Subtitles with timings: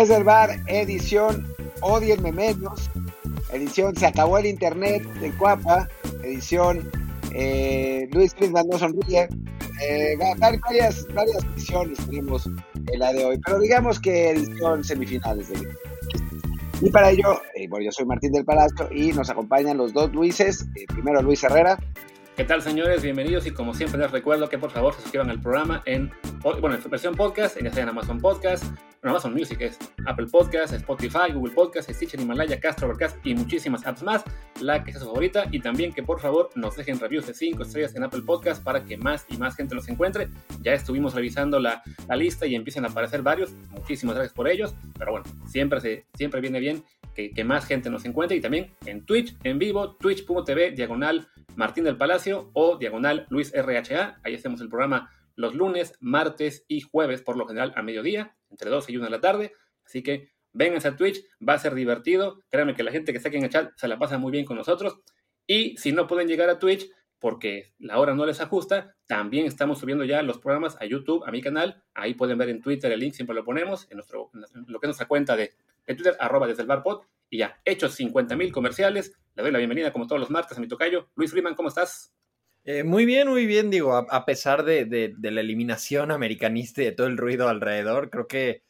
[0.00, 1.46] Desde el bar, edición
[1.82, 2.88] Odienme menos,
[3.52, 5.88] edición Se acabó el internet de Cuapa,
[6.24, 6.90] edición
[7.34, 9.28] eh, Luis Crisman no sonríe.
[9.82, 15.68] Eh, varias, varias ediciones tenemos el la de hoy, pero digamos que edición semifinales de
[16.80, 20.10] y para ello, eh, bueno, yo soy Martín del Palacio y nos acompañan los dos
[20.14, 20.66] Luises.
[20.76, 21.78] Eh, primero Luis Herrera.
[22.38, 23.02] ¿Qué tal, señores?
[23.02, 26.10] Bienvenidos y como siempre les recuerdo que por favor se suscriban al programa en,
[26.42, 28.64] bueno, en versión podcast, en en Amazon Podcast,
[29.02, 34.02] Amazon Music es Apple Podcast, Spotify, Google Podcast, Stitcher, Himalaya, Castro, Overcast y muchísimas apps
[34.02, 34.22] más,
[34.60, 37.62] la que sea su favorita y también que por favor nos dejen reviews de 5
[37.62, 40.28] estrellas en Apple Podcast para que más y más gente los encuentre.
[40.60, 44.74] Ya estuvimos revisando la, la lista y empiezan a aparecer varios, muchísimas gracias por ellos,
[44.98, 48.74] pero bueno, siempre, se, siempre viene bien que, que más gente nos encuentre y también
[48.84, 51.26] en Twitch, en vivo, twitch.tv, diagonal
[51.56, 54.20] Martín del Palacio o diagonal Luis RHA.
[54.22, 58.70] Ahí hacemos el programa los lunes, martes y jueves, por lo general a mediodía, entre
[58.70, 59.52] 12 y 1 de la tarde.
[59.84, 62.42] Así que vénganse a Twitch, va a ser divertido.
[62.50, 64.44] Créanme que la gente que está aquí en el chat se la pasa muy bien
[64.44, 65.00] con nosotros.
[65.46, 69.78] Y si no pueden llegar a Twitch, porque la hora no les ajusta, también estamos
[69.78, 71.82] subiendo ya los programas a YouTube, a mi canal.
[71.94, 74.88] Ahí pueden ver en Twitter el link, siempre lo ponemos, en, nuestro, lo que es
[74.88, 75.52] nuestra cuenta de,
[75.86, 77.02] Twitter, arroba desde el barpod.
[77.28, 79.12] Y ya, hechos 50 mil comerciales.
[79.34, 81.08] Le doy la bienvenida, como todos los martes, a mi tocayo.
[81.14, 82.12] Luis Freeman, ¿cómo estás?
[82.64, 87.06] Eh, muy bien, muy bien, digo, a, pesar de, la eliminación americanista y de todo
[87.06, 88.62] el ruido alrededor, creo que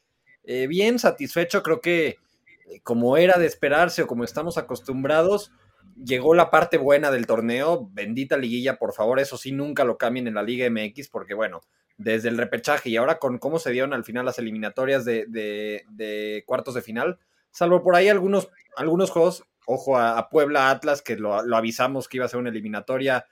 [0.45, 2.19] eh, bien satisfecho, creo que
[2.67, 5.53] eh, como era de esperarse o como estamos acostumbrados,
[5.97, 10.29] llegó la parte buena del torneo, bendita liguilla, por favor, eso sí, nunca lo cambien
[10.29, 11.61] en la Liga MX, porque bueno,
[11.99, 16.75] desde el repechaje y ahora con cómo se dieron al final las eliminatorias de, cuartos
[16.75, 17.19] de final,
[17.51, 22.27] salvo por ahí algunos, algunos juegos, ojo a, Puebla Atlas, que lo, avisamos que iba
[22.27, 23.27] a ser una eliminatoria,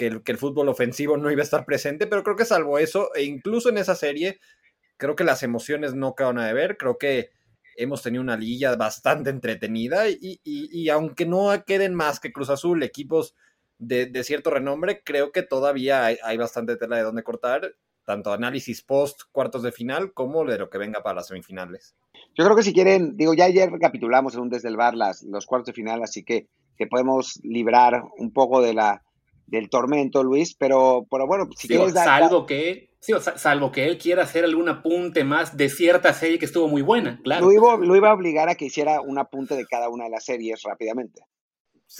[0.00, 3.24] que el, fútbol ofensivo no iba a estar presente, pero creo que salvo eso, e
[3.24, 4.40] incluso en esa serie,
[4.96, 7.28] creo que las emociones no quedan a ver, creo que
[7.76, 13.34] hemos tenido una liguilla bastante entretenida y, aunque no queden más que Cruz Azul, equipos
[13.78, 17.74] de, cierto renombre, creo que todavía hay, bastante tela de donde cortar,
[18.06, 21.94] tanto análisis post cuartos de final como de lo que venga para las semifinales.
[22.34, 25.22] Yo creo que si quieren, digo, ya ayer recapitulamos en un desde el bar las,
[25.24, 26.48] los cuartos de final, así que,
[26.78, 29.02] que podemos librar un poco de la,
[29.50, 32.20] del tormento, Luis, pero, pero bueno, si quieres dar...
[32.22, 36.44] Salvo que Sí, salvo que él quiera hacer algún apunte más de cierta serie que
[36.44, 37.46] estuvo muy buena, claro.
[37.46, 40.10] Lo iba, lo iba a obligar a que hiciera un apunte de cada una de
[40.10, 41.22] las series rápidamente.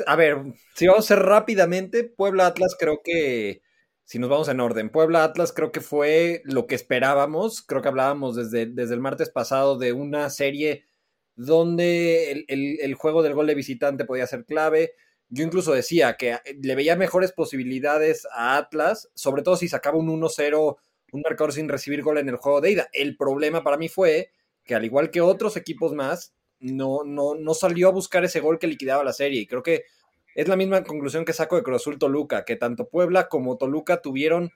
[0.06, 0.43] A ver,
[0.75, 3.62] si vamos a hacer rápidamente, Puebla Atlas creo que,
[4.05, 7.88] si nos vamos en orden, Puebla Atlas creo que fue lo que esperábamos, creo que
[7.88, 10.84] hablábamos desde, desde el martes pasado de una serie
[11.34, 14.93] donde el, el juego del gol de visitante podía ser clave.
[15.30, 20.08] Yo incluso decía que le veía mejores posibilidades a Atlas, sobre todo si sacaba un
[20.08, 20.76] 1-0
[21.12, 22.88] un marcador sin recibir gol en el juego de ida.
[22.92, 24.30] El problema para mí fue
[24.64, 28.58] que al igual que otros equipos más, no, no, no salió a buscar ese gol
[28.58, 29.40] que liquidaba la serie.
[29.40, 29.84] Y creo que
[30.34, 34.50] es la misma conclusión que saco de Cruz Toluca, que tanto Puebla como Toluca tuvieron,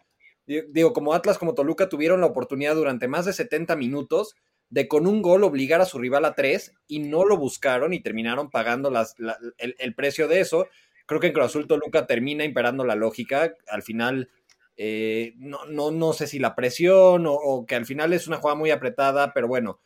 [0.46, 4.36] digo, como Atlas como Toluca tuvieron la oportunidad durante más de 70 minutos
[4.70, 8.00] de con un gol obligar a su rival a tres y no lo buscaron y
[8.00, 9.14] terminaron pagando las,
[9.58, 10.66] el, el, precio de eso.
[11.06, 13.54] Creo que en Cruz Azul Toluca termina imperando la lógica.
[13.68, 14.30] Al final
[14.76, 18.58] eh, no, no, no sé si la presión o, que al final es una jugada
[18.58, 19.78] muy apretada, pero bueno,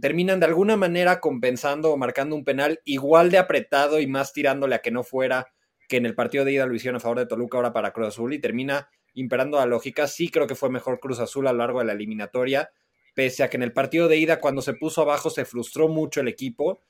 [0.00, 4.76] terminan de alguna manera compensando o marcando un penal igual de apretado y más tirándole
[4.76, 5.48] a que no fuera
[5.88, 8.08] que en el partido de ida lo hicieron a favor de Toluca ahora para Cruz
[8.08, 10.06] Azul y termina imperando la lógica.
[10.06, 12.70] Sí creo que fue mejor Cruz Azul a lo largo de la eliminatoria,
[13.14, 16.20] pese a que en el partido de ida cuando se puso abajo se frustró mucho
[16.20, 16.80] el equipo.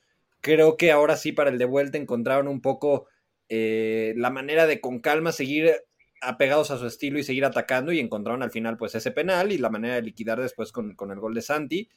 [0.41, 3.07] Creo que ahora sí para el de vuelta encontraron un poco
[3.49, 5.75] eh, la manera de con calma seguir
[6.21, 9.57] apegados a su estilo y seguir atacando y encontraron al final pues ese penal y
[9.57, 11.89] la manera de liquidar después con, el gol de Santi.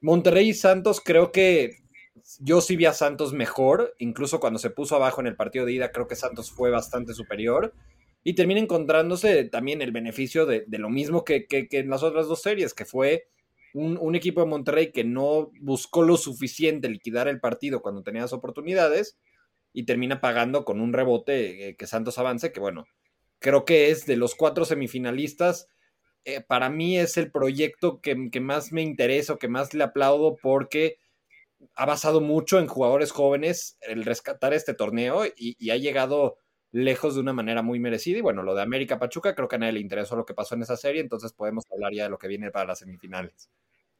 [0.00, 1.78] Monterrey y Santos creo que
[2.38, 5.72] yo sí vi a Santos mejor, incluso cuando se puso abajo en el partido de
[5.72, 7.74] ida creo que Santos fue bastante superior
[8.22, 12.74] y termina encontrándose también el beneficio de, lo mismo que, en las otras dos series,
[12.74, 13.28] que fue
[13.74, 18.32] un, equipo de Monterrey que no buscó lo suficiente liquidar el partido cuando tenía las
[18.32, 19.18] oportunidades
[19.72, 22.86] y termina pagando con un rebote eh, que Santos avance, que bueno,
[23.38, 25.68] creo que es de los cuatro semifinalistas.
[26.24, 30.98] Eh, para mí es el proyecto que, más me interesa, que más le aplaudo porque
[31.74, 36.38] ha basado mucho en jugadores jóvenes el rescatar este torneo y, ha llegado
[36.72, 38.18] lejos de una manera muy merecida.
[38.18, 40.54] Y bueno, lo de América Pachuca, creo que a nadie le interesó lo que pasó
[40.54, 43.50] en esa serie, entonces podemos hablar ya de lo que viene para las semifinales.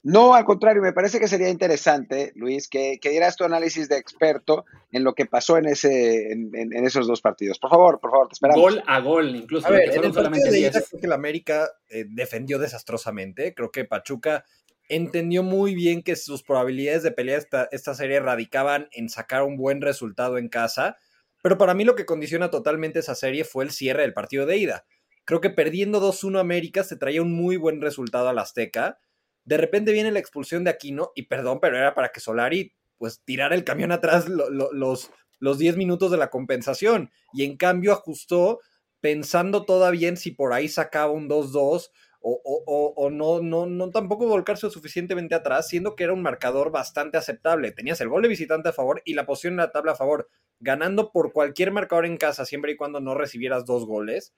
[0.03, 4.65] No, al contrario, me parece que sería interesante, Luis, que, dieras tu análisis de experto
[4.93, 7.59] en lo que pasó en ese, en, esos dos partidos.
[7.59, 8.63] Por favor, por favor, te esperamos.
[8.63, 9.67] Gol a gol, incluso.
[9.67, 13.53] A ver, en el solamente de creo que el América eh, defendió desastrosamente.
[13.53, 14.47] Creo que Pachuca
[14.89, 19.59] entendió muy bien que sus probabilidades de pelear esta, esta serie radicaban en sacar un
[19.59, 20.97] buen resultado en casa,
[21.43, 24.57] pero para mí lo que condiciona totalmente esa serie fue el cierre del partido de
[24.57, 24.87] ida.
[25.25, 28.99] Creo que perdiendo 2-1 América se traía un muy buen resultado al Azteca.
[29.45, 33.23] De repente viene la expulsión de Aquino, y perdón, pero era para que Solari pues
[33.25, 37.11] tirara el camión atrás los, los 10 minutos de la compensación.
[37.33, 38.61] Y en cambio ajustó
[39.01, 41.91] pensando todavía en si por ahí sacaba un 2-2
[42.23, 47.73] o, no, no, no tampoco volcarse suficientemente atrás, siendo que era un marcador bastante aceptable.
[47.73, 50.29] Tenías el gol de visitante a favor y la posición en la tabla a favor,
[50.59, 54.35] ganando por cualquier marcador en casa, siempre y cuando no recibieras dos goles.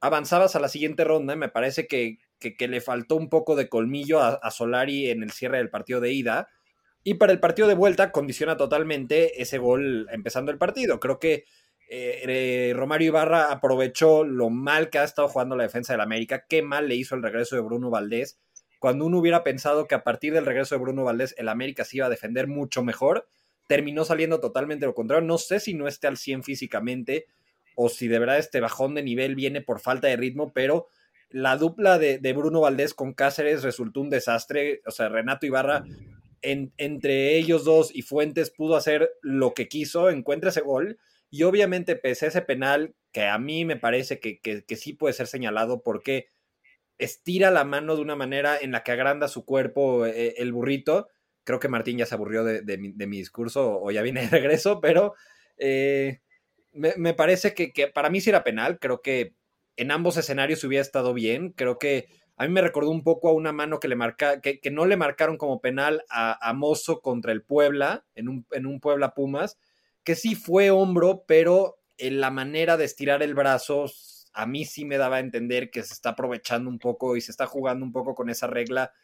[0.00, 3.68] Avanzabas a la siguiente ronda y me parece que, que, le faltó un poco de
[3.68, 6.48] colmillo a Solari en el cierre del partido de ida.
[7.04, 11.00] Y para el partido de vuelta condiciona totalmente ese gol empezando el partido.
[11.00, 11.44] Creo que
[11.90, 16.44] eh, eh, Romario Ibarra aprovechó lo mal que ha estado jugando la defensa del América,
[16.46, 18.38] qué mal le hizo el regreso de Bruno Valdés,
[18.78, 21.96] cuando uno hubiera pensado que a partir del regreso de Bruno Valdés el América se
[21.96, 23.26] iba a defender mucho mejor,
[23.66, 27.26] terminó saliendo totalmente lo contrario, no sé si no esté al 100 físicamente
[27.74, 30.88] o si de verdad este bajón de nivel viene por falta de ritmo, pero
[31.30, 35.84] la dupla de, Bruno Valdés con Cáceres resultó un desastre, o sea, Renato Ibarra
[36.40, 40.98] entre ellos dos y Fuentes pudo hacer lo que quiso, encuentra ese gol
[41.30, 45.26] y obviamente, pese a ese penal, que a mí me parece que, sí puede ser
[45.26, 46.28] señalado porque
[46.98, 51.08] estira la mano de una manera en la que agranda su cuerpo eh, el burrito.
[51.44, 55.14] Creo que Martín ya se aburrió de, mi, discurso o ya viene de regreso, pero
[55.58, 56.20] eh,
[56.72, 58.78] me, parece que, para mí sí era penal.
[58.78, 59.34] Creo que
[59.76, 61.52] en ambos escenarios hubiera estado bien.
[61.52, 64.60] Creo que a mí me recordó un poco a una mano que, le marca, que,
[64.70, 68.80] no le marcaron como penal a, a Mozo contra el Puebla, en un, en un
[68.80, 69.58] Puebla Pumas
[70.08, 73.84] que sí fue hombro, pero en la manera de estirar el brazo
[74.32, 77.30] a mí sí me daba a entender que se está aprovechando un poco y se
[77.30, 78.94] está jugando un poco con esa regla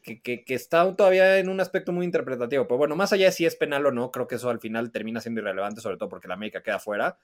[0.00, 2.68] que, que, está todavía en un aspecto muy interpretativo.
[2.68, 4.92] Pero bueno, más allá de si es penal o no, creo que eso al final
[4.92, 7.18] termina siendo irrelevante, sobre todo porque la América queda fuera.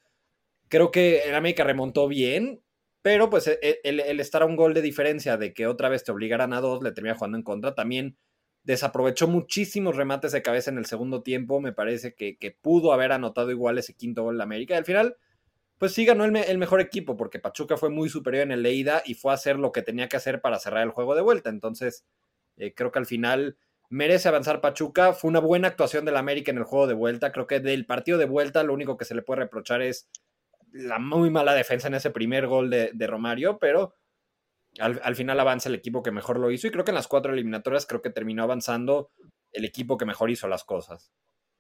[0.66, 2.64] Creo que el América remontó bien,
[3.00, 5.88] pero pues e, e, el, el, estar a un gol de diferencia de que otra
[5.88, 8.16] vez te obligaran a dos, le termina jugando en contra, también
[8.64, 11.61] desaprovechó muchísimos remates de cabeza en el segundo tiempo.
[11.61, 14.75] Me parece que, pudo haber anotado igual ese quinto gol de América.
[14.75, 15.16] Y al final,
[15.78, 19.14] pues sí ganó el, mejor equipo, porque Pachuca fue muy superior en el Leida y
[19.14, 21.50] fue a hacer lo que tenía que hacer para cerrar el juego de vuelta.
[21.50, 22.05] Entonces,
[22.56, 23.58] eh, creo que al final
[23.90, 25.12] merece avanzar Pachuca.
[25.12, 27.32] Fue una buena actuación del América en el juego de vuelta.
[27.32, 30.08] Creo que del partido de vuelta lo único que se le puede reprochar es
[30.72, 33.94] la muy mala defensa en ese primer gol de, de Romario, pero
[34.81, 37.32] al, final avanza el equipo que mejor lo hizo y creo que en las cuatro
[37.32, 39.11] eliminatorias creo que terminó avanzando
[39.53, 41.12] el equipo que mejor hizo las cosas.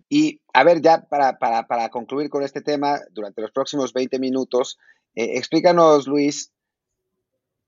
[0.08, 4.78] Y a ver, ya para, para, concluir con este tema, durante los próximos 20 minutos,
[5.14, 6.52] eh, explícanos, Luis,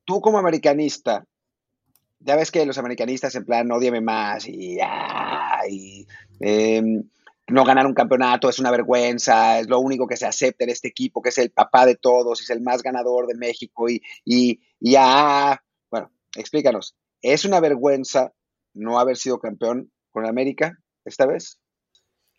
[0.04, 1.24] tú como americanista,
[2.20, 5.60] ya ves que los americanistas en plan, odiame más y, ah,
[6.40, 7.04] em,
[7.48, 10.88] no ganar un campeonato es una vergüenza, es lo único que se acepta en este
[10.88, 15.62] equipo, que es el papá de todos, es el más ganador de México y, ya,
[15.90, 18.32] bueno, explícanos, ¿es una vergüenza
[18.74, 21.60] no haber sido campeón con América esta vez?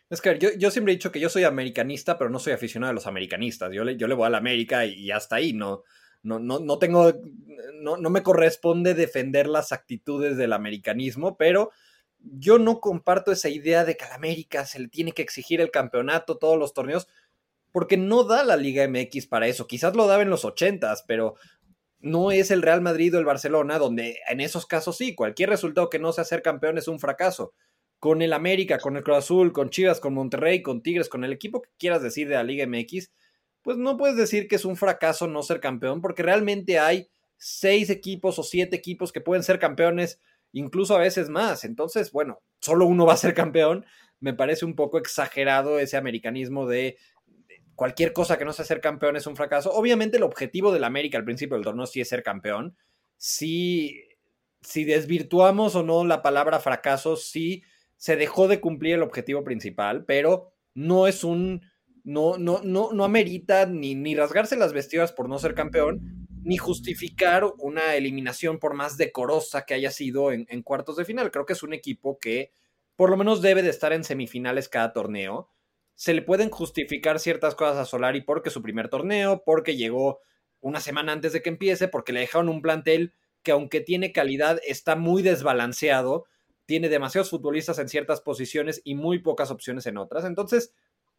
[0.09, 2.91] Es que yo, yo, siempre he dicho que yo soy americanista, pero no soy aficionado
[2.91, 3.73] a los americanistas.
[3.73, 5.51] Yo le, yo le voy a la América y, hasta ahí.
[5.51, 5.83] No,
[6.23, 7.13] no, no, no tengo,
[7.81, 11.71] no, no me corresponde defender las actitudes del americanismo, pero
[12.19, 15.59] yo no comparto esa idea de que a la América se le tiene que exigir
[15.59, 17.07] el campeonato, todos los torneos,
[17.71, 19.67] porque no da la Liga MX para eso.
[19.67, 21.35] Quizás lo daba en los ochentas, pero
[21.99, 25.89] no es el Real Madrid o el Barcelona, donde en esos casos sí, cualquier resultado
[25.89, 27.53] que no sea ser campeón es un fracaso.
[27.99, 31.33] Con el América, con el Cruz Azul, con Chivas, con Monterrey, con Tigres, con el
[31.33, 33.11] equipo que quieras decir de la Liga MX,
[33.63, 37.89] pues no puedes decir que es un fracaso no ser campeón, porque realmente hay seis
[37.89, 40.19] equipos o siete equipos que pueden ser campeones
[40.53, 41.63] incluso a veces más.
[41.63, 43.85] Entonces, bueno, solo uno va a ser campeón.
[44.19, 46.97] Me parece un poco exagerado ese americanismo de
[47.77, 49.71] cualquier cosa que no sea ser campeón es un fracaso.
[49.71, 52.75] Obviamente el objetivo del América al principio del torneo sí es ser campeón.
[53.17, 54.03] Si,
[54.61, 57.63] si desvirtuamos o no la palabra fracaso, sí
[57.95, 61.61] se dejó de cumplir el objetivo principal, pero no es un...
[62.03, 66.57] No, no, no, no amerita ni, ni rasgarse las vestiduras por no ser campeón, ni
[66.57, 71.29] justificar una eliminación por más decorosa que haya sido en, cuartos de final.
[71.29, 72.53] Creo que es un equipo que
[72.95, 75.51] por lo menos debe de estar en semifinales cada torneo.
[75.97, 80.19] Se le pueden justificar ciertas cosas a Solari porque su primer torneo, porque llegó
[80.61, 84.59] una semana antes de que empiece, porque le dejaron un plantel que aunque tiene calidad
[84.63, 86.25] está muy desbalanceado,
[86.67, 90.23] tiene demasiados futbolistas en ciertas posiciones y muy pocas opciones en otras.
[90.23, 90.71] Entonces,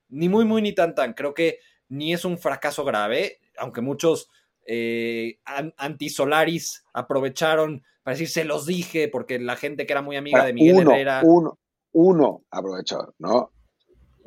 [0.08, 1.14] ni muy, muy, ni tan, tan.
[1.14, 1.58] Creo que
[1.88, 4.30] ni es un fracaso grave, aunque muchos
[4.64, 5.40] eh,
[5.76, 10.52] anti-Solaris aprovecharon para decir, se los dije, porque la gente que era muy amiga de
[10.52, 11.22] Miguel Herrera.
[11.24, 11.58] Uno,
[11.92, 13.50] uno aprovechó, ¿no?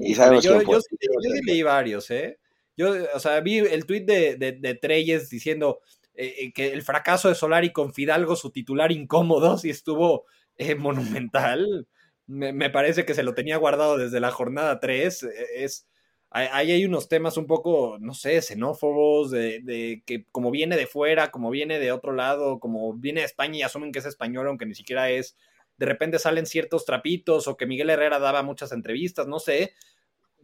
[0.02, 2.40] Y sabemos yo, yo, yo, leí varios, ¿eh?
[2.78, 5.82] Yo, o sea, vi el tuit de, de, Treyes diciendo
[6.14, 10.26] eh, eh, que el fracaso de Solari con Fidalgo, su titular incómodo, si estuvo
[10.58, 11.88] eh, monumental.
[12.28, 15.24] Me, me, parece que se lo tenía guardado desde la jornada 3.
[15.56, 15.88] Es,
[16.30, 20.88] ahí hay unos temas un poco, no sé, xenófobos, de, de, que como viene de
[20.88, 24.48] fuera, como viene de otro lado, como viene de España y asumen que es español,
[24.48, 25.36] aunque ni siquiera es,
[25.78, 29.74] de repente salen ciertos trapitos o que Miguel Herrera daba muchas entrevistas, no sé.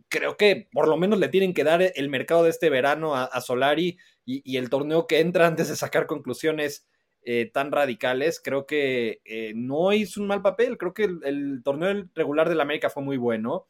[0.09, 3.41] Creo que por lo menos le tienen que dar el mercado de este verano a,
[3.41, 6.87] Solari y, el torneo que entra antes de sacar conclusiones
[7.23, 8.39] eh, tan radicales.
[8.43, 10.77] Creo que eh, no hizo un mal papel.
[10.77, 13.67] Creo que el, torneo regular del América fue muy bueno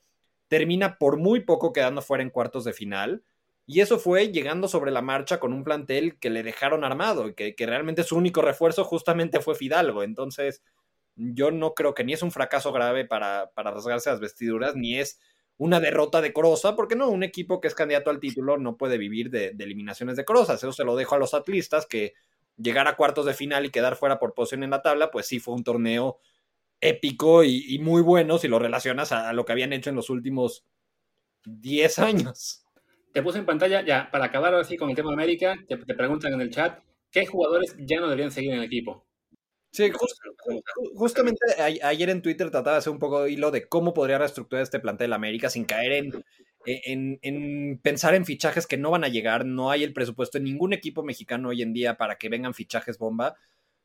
[0.47, 3.23] termina por muy poco quedando fuera en cuartos de final.
[3.65, 7.53] Y eso fue llegando sobre la marcha con un plantel que le dejaron armado, que,
[7.53, 10.03] que realmente su único refuerzo justamente fue Fidalgo.
[10.03, 10.63] Entonces,
[11.15, 14.97] yo no creo que ni es un fracaso grave para, para rasgarse las vestiduras, ni
[14.97, 15.19] es
[15.57, 19.29] una derrota decorosa, porque no, un equipo que es candidato al título no puede vivir
[19.29, 20.57] de, de eliminaciones decorosas.
[20.57, 22.13] Eso se lo dejo a los atlistas, que
[22.57, 25.39] llegar a cuartos de final y quedar fuera por posición en la tabla, pues sí
[25.39, 26.19] fue un torneo
[26.81, 30.65] épico y, muy bueno si lo relacionas a, lo que habían hecho en los últimos
[31.45, 32.63] 10 años.
[33.13, 36.33] Te puse en pantalla, ya, para acabar así con el tema de América, te, preguntan
[36.33, 36.79] en el chat,
[37.11, 39.06] ¿qué jugadores ya no deberían seguir en el equipo?
[39.71, 39.91] Sí,
[40.95, 41.45] justamente
[41.83, 44.79] ayer en Twitter trataba de hacer un poco de hilo de cómo podría reestructurar este
[44.79, 46.25] plantel América sin caer en,
[46.65, 49.45] en, en, pensar en fichajes que no van a llegar.
[49.45, 52.97] No hay el presupuesto en ningún equipo mexicano hoy en día para que vengan fichajes
[52.97, 53.35] bomba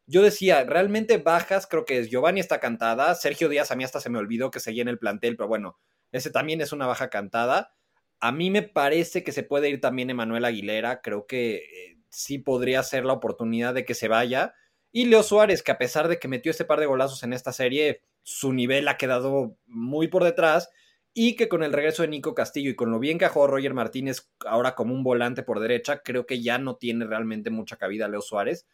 [0.07, 4.01] yo decía, realmente bajas, creo que es Giovanni está cantada, Sergio Díaz a mí hasta
[4.01, 5.79] se me olvidó que seguía en el plantel, pero bueno,
[6.11, 7.75] ese también es una baja cantada.
[8.21, 12.39] A mí me parece que se puede ir también Emanuel Aguilera, creo que eh, sí
[12.39, 14.55] podría ser la oportunidad de que se vaya.
[14.93, 17.53] Y Leo Suárez, que a pesar de que metió este par de golazos en esta
[17.53, 20.69] serie, su nivel ha quedado muy por detrás.
[21.15, 23.75] Y que con el regreso de Nico Castillo y con lo bien que jugado Roger
[23.75, 28.09] Martínez ahora como un volante por derecha, creo que ya no tiene realmente mucha cabida
[28.09, 28.67] Leo Suárez.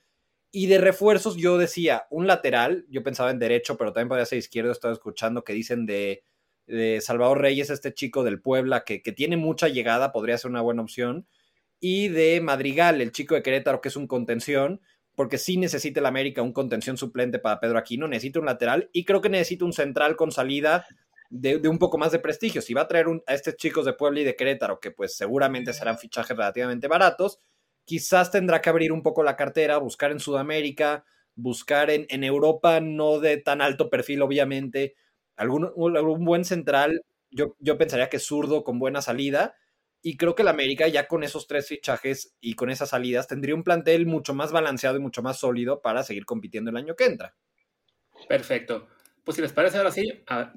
[0.50, 4.38] Y de refuerzos yo decía, un lateral, yo pensaba en derecho, pero también podía ser
[4.38, 6.22] izquierdo, estaba escuchando que dicen de,
[7.00, 10.82] Salvador Reyes, este chico del Puebla, que, que, tiene mucha llegada, podría ser una buena
[10.82, 11.26] opción.
[11.80, 14.80] Y de Madrigal, el chico de Querétaro, que es un contención,
[15.18, 19.04] porque sí necesita el América un contención suplente para Pedro Aquino, necesita un lateral y
[19.04, 20.87] creo que necesita un central con salida
[21.28, 22.62] de, un poco más de prestigio.
[22.62, 25.72] Si va a traer a estos chicos de Puebla y de Querétaro, que pues seguramente
[25.72, 27.40] serán fichajes relativamente baratos,
[27.84, 32.78] quizás tendrá que abrir un poco la cartera, buscar en Sudamérica, buscar en, en Europa,
[32.78, 34.94] no de tan alto perfil, obviamente,
[35.34, 35.64] algún,
[35.96, 37.02] algún buen central.
[37.32, 39.56] Yo, yo pensaría que zurdo con buena salida.
[40.02, 43.55] Y creo que el América, ya con esos tres fichajes y con esas salidas, tendría
[43.55, 47.07] un plantel mucho más balanceado y mucho más sólido para seguir compitiendo el año que
[47.07, 47.35] entra.
[48.28, 48.88] Perfecto.
[49.25, 50.05] Pues si les parece, ahora sí,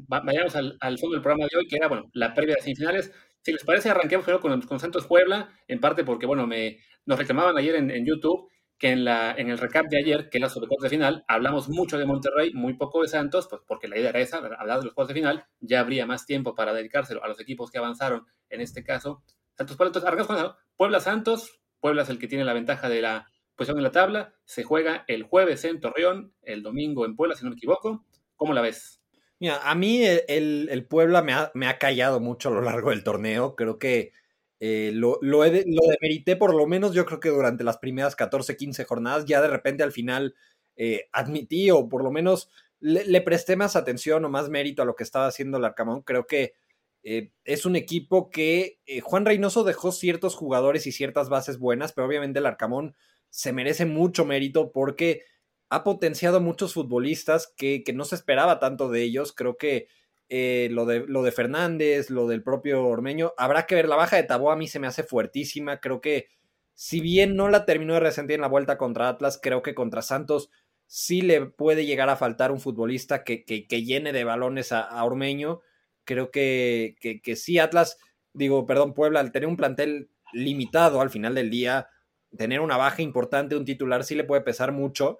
[0.07, 3.11] vayamos al, fondo del programa de hoy, que era, bueno, la previa de semifinales.
[3.41, 7.57] Si les parece, arranquemos con, con Santos Puebla, en parte porque, bueno, me, nos reclamaban
[7.57, 8.49] ayer en, YouTube
[8.81, 11.69] que en, la, en el recap de ayer, que era sobre cuartos de final, hablamos
[11.69, 14.85] mucho de Monterrey, muy poco de Santos, pues porque la idea era esa, hablar de
[14.85, 18.25] los cuartos de final, ya habría más tiempo para dedicárselo a los equipos que avanzaron,
[18.49, 19.21] en este caso,
[19.55, 19.93] Santos Puebla.
[19.95, 23.91] Entonces, Puebla Santos, Puebla es el que tiene la ventaja de la posición en la
[23.91, 28.03] tabla, se juega el jueves en Torreón, el domingo en Puebla, si no me equivoco.
[28.35, 28.99] ¿Cómo la ves?
[29.39, 32.89] Mira, a mí el, el Puebla me ha, me ha, callado mucho a lo largo
[32.89, 33.55] del torneo.
[33.55, 34.13] Creo que
[34.63, 38.85] eh, lo, lo, demerité por lo menos yo creo que durante las primeras 14, 15
[38.85, 39.25] jornadas.
[39.25, 40.35] Ya de repente al final
[40.75, 42.47] eh, admití o por lo menos
[42.79, 46.03] le, presté más atención o más mérito a lo que estaba haciendo el Arcamón.
[46.03, 46.53] Creo que
[47.01, 52.05] eh, es un equipo que Juan Reynoso dejó ciertos jugadores y ciertas bases buenas, pero
[52.05, 52.95] obviamente el Arcamón
[53.31, 55.23] se merece mucho mérito porque
[55.69, 59.33] ha potenciado a muchos futbolistas que, que no se esperaba tanto de ellos.
[59.33, 59.87] Creo que
[60.33, 63.33] eh, lo, de, lo de Fernández, lo del propio Ormeño.
[63.37, 65.81] Habrá que ver, la baja de Tabó a mí se me hace fuertísima.
[65.81, 66.29] Creo que
[66.73, 70.01] si bien no la terminó de resentir en la vuelta contra Atlas, creo que contra
[70.01, 70.49] Santos
[70.87, 75.59] sí le puede llegar a faltar un futbolista que, que, llene de balones a, Ormeño.
[76.05, 77.97] Creo que, que, sí, Atlas,
[78.31, 81.89] digo, perdón, Puebla, al tener un plantel limitado al final del día,
[82.37, 85.19] tener una baja importante, un titular, sí le puede pesar mucho.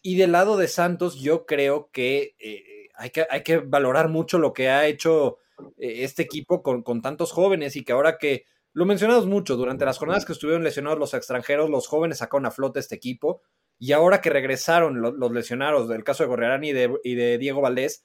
[0.00, 4.38] Y del lado de Santos, yo creo que eh, hay que, hay que valorar mucho
[4.38, 5.38] lo que ha hecho
[5.78, 9.84] eh, este equipo con, con, tantos jóvenes y que ahora que lo mencionamos mucho, durante
[9.84, 13.42] las jornadas que estuvieron lesionados los extranjeros, los jóvenes sacaron a flote este equipo
[13.78, 17.60] y ahora que regresaron los, lesionados, del caso de Gorrearán y de, y de Diego
[17.60, 18.04] Valdés,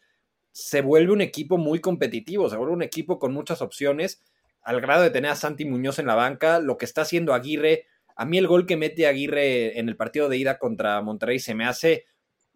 [0.51, 4.21] se vuelve un equipo muy competitivo, se vuelve un equipo con muchas opciones,
[4.61, 7.85] al grado de tener a Santi Muñoz en la banca, lo que está haciendo Aguirre,
[8.15, 11.55] A mí el gol que mete Aguirre en el partido de ida contra Monterrey se
[11.55, 12.05] me hace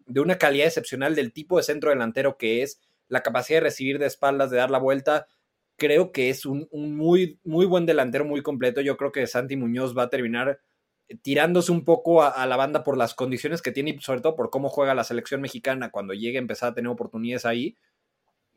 [0.06, 3.98] de una calidad excepcional del tipo de centro delantero que es, la capacidad de recibir
[3.98, 5.26] de espaldas, de dar la vuelta.
[5.76, 8.80] Creo que es un, muy, muy buen delantero, muy completo.
[8.80, 10.60] Yo creo que Santi Muñoz va a terminar
[11.22, 14.50] tirándose un poco a, la banda por las condiciones que tiene y sobre todo por
[14.50, 17.76] cómo juega la selección mexicana cuando llegue a empezar a tener oportunidades ahí.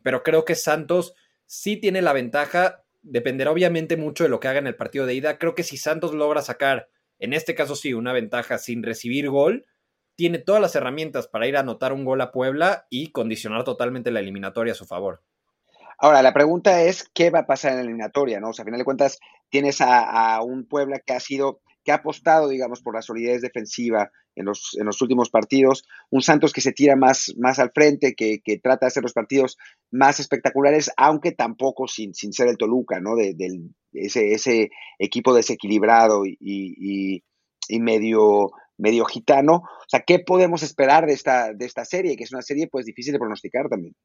[0.01, 1.13] Pero creo que Santos
[1.45, 5.15] sí tiene la ventaja, dependerá obviamente mucho de lo que haga en el partido de
[5.15, 5.37] ida.
[5.37, 6.89] Creo que si Santos logra sacar,
[7.19, 9.65] en este caso sí, una ventaja sin recibir gol,
[10.17, 14.11] tiene todas las herramientas para ir a anotar un gol a Puebla y condicionar totalmente
[14.11, 15.23] la eliminatoria a su favor.
[15.97, 18.41] Ahora, la pregunta es, ¿qué va a pasar en la eliminatoria?
[18.41, 18.49] ¿no?
[18.49, 19.19] O sea, a final de cuentas,
[19.49, 24.11] tienes a un Puebla que ha sido que ha apostado, digamos, por la solidez defensiva
[24.35, 28.13] en los, en los últimos partidos, un Santos que se tira más, más al frente,
[28.13, 29.57] que, trata de hacer los partidos
[29.89, 33.15] más espectaculares, aunque tampoco sin, sin ser el Toluca, ¿no?
[33.15, 33.33] De,
[33.93, 34.69] ese, ese,
[34.99, 37.23] equipo desequilibrado y,
[37.79, 39.55] medio, medio gitano.
[39.55, 42.15] O sea, ¿qué podemos esperar de esta, de esta serie?
[42.15, 43.95] Que es una serie pues difícil de pronosticar también.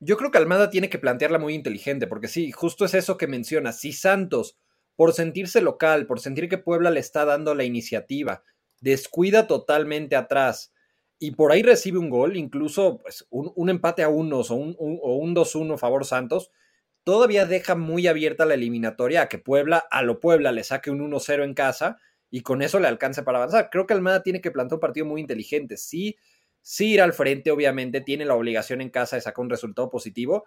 [0.00, 3.26] Yo creo que Almada tiene que plantearla muy inteligente, porque sí, justo es eso que
[3.26, 3.72] menciona.
[3.72, 4.56] Si Santos
[4.98, 8.42] por sentirse local, por sentir que Puebla le está dando la iniciativa,
[8.80, 10.72] descuida totalmente atrás
[11.20, 15.34] y por ahí recibe un gol, incluso pues, un, empate a unos o un, un
[15.36, 16.50] 2-1 favor Santos,
[17.04, 20.98] todavía deja muy abierta la eliminatoria a que Puebla, a lo Puebla le saque un
[20.98, 23.70] 1-0 en casa y con eso le alcance para avanzar.
[23.70, 25.76] Creo que Almada tiene que plantear un partido muy inteligente.
[25.76, 26.16] Sí,
[26.62, 30.44] sí ir al frente, obviamente, tiene la obligación en casa de sacar un resultado positivo,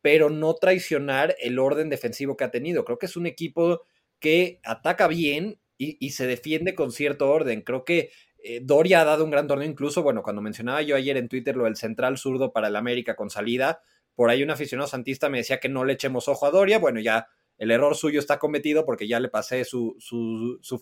[0.00, 2.84] pero no traicionar el orden defensivo que ha tenido.
[2.84, 3.82] Creo que es un equipo
[4.18, 7.62] que ataca bien y, se defiende con cierto orden.
[7.62, 8.10] Creo que
[8.44, 11.56] eh, Doria ha dado un gran torneo, incluso, bueno, cuando mencionaba yo ayer en Twitter
[11.56, 13.80] lo del central zurdo para el América con salida,
[14.14, 16.78] por ahí un aficionado santista me decía que no le echemos ojo a Doria.
[16.78, 17.26] Bueno, ya
[17.62, 19.96] el error suyo está cometido porque ya le pasé su,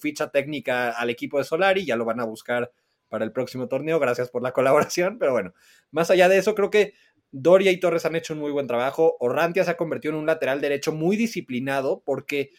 [0.01, 2.73] ficha técnica al equipo de Solari, ya lo van a buscar
[3.11, 3.99] para el próximo torneo.
[3.99, 5.53] Gracias por la colaboración, pero bueno,
[5.91, 6.95] más allá de eso, creo que
[7.33, 9.15] Doria y Torres han hecho un muy buen trabajo.
[9.21, 12.53] Orrantia se ha convertido en un lateral derecho muy disciplinado porque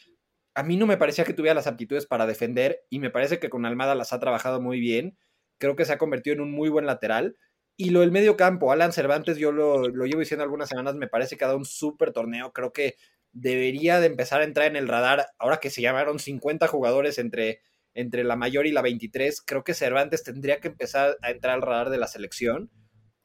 [0.53, 3.49] a mí no me parecía que tuviera las aptitudes para defender y me parece que
[3.49, 5.17] con Almada las ha trabajado muy bien.
[5.57, 7.37] Creo que se ha convertido en un muy buen lateral.
[7.75, 11.37] Y lo del medio campo, Alan Cervantes, yo lo, llevo diciendo algunas semanas, me parece
[11.37, 12.53] que ha dado un súper torneo.
[12.53, 12.97] Creo que
[13.33, 17.61] debería de empezar a entrar en el radar, ahora que se llamaron 50 jugadores entre,
[17.93, 21.61] entre la mayor y la 23, creo que Cervantes tendría que empezar a entrar al
[21.61, 22.69] radar de la selección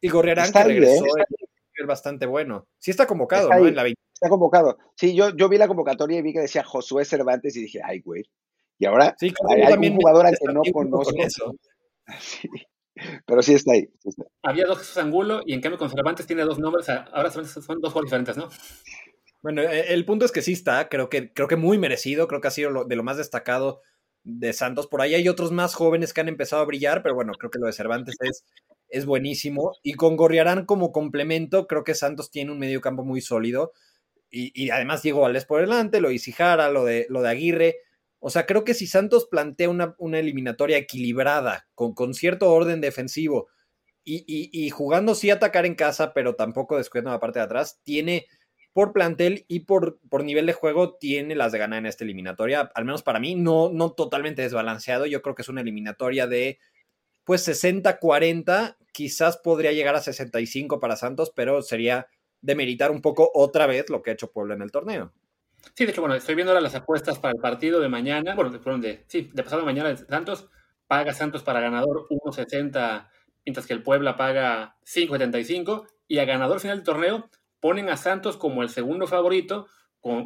[0.00, 1.04] y Gorriarán, que regresó,
[1.78, 2.66] es bastante bueno.
[2.78, 3.66] Sí está convocado, ¿no?
[3.66, 4.78] En la Está convocado.
[4.94, 8.00] Sí, yo, yo vi la convocatoria y vi que decía Josué Cervantes y dije, ay,
[8.00, 8.24] güey.
[8.78, 11.14] Y ahora sí, hay, un jugador al que no conozco.
[12.20, 12.48] Sí.
[13.26, 13.88] Pero sí está, ahí,
[14.42, 16.88] Había dos Jesús Angulo y en cambio con Cervantes tiene dos nombres.
[16.88, 18.48] Ahora son dos jugadores diferentes, ¿no?
[19.46, 22.40] Bueno, e, el punto es que sí está, creo que, creo que muy merecido, creo
[22.40, 23.80] que ha sido de lo más destacado
[24.24, 24.88] de Santos.
[24.88, 27.60] Por ahí hay otros más jóvenes que han empezado a brillar, pero bueno, creo que
[27.60, 28.44] lo de Cervantes es,
[28.88, 29.76] es buenísimo.
[29.84, 33.72] Y con Gorriarán como complemento, creo que Santos tiene un medio campo muy sólido.
[34.28, 37.76] Y, además Diego Valdés por delante, lo de Isijara, lo de, lo de Aguirre.
[38.18, 42.80] O sea, creo que si Santos plantea una, una eliminatoria equilibrada, con, con, cierto orden
[42.80, 43.46] defensivo,
[44.02, 48.26] y, y, jugando sí atacar en casa, pero tampoco descuidando la parte de atrás, tiene
[48.76, 52.70] por plantel y por, por nivel de juego tiene las de ganar en esta eliminatoria.
[52.74, 55.06] Al menos para mí, no, no totalmente desbalanceado.
[55.06, 56.58] Yo creo que es una eliminatoria de
[57.24, 58.76] pues 60-40.
[58.92, 62.08] Quizás podría llegar a 65 para Santos, pero sería
[62.42, 65.14] demeritar un poco otra vez lo que ha hecho Puebla en el torneo.
[65.72, 68.34] Sí, de hecho, bueno, estoy viendo ahora las apuestas para el partido de mañana.
[68.34, 70.50] Bueno, de, de, sí, de pasado mañana Santos.
[70.86, 73.08] Paga Santos para ganador 1.60,
[73.46, 75.86] mientras que el Puebla paga 5.75.
[76.08, 79.66] Y a ganador final del torneo ponen a Santos como el segundo favorito,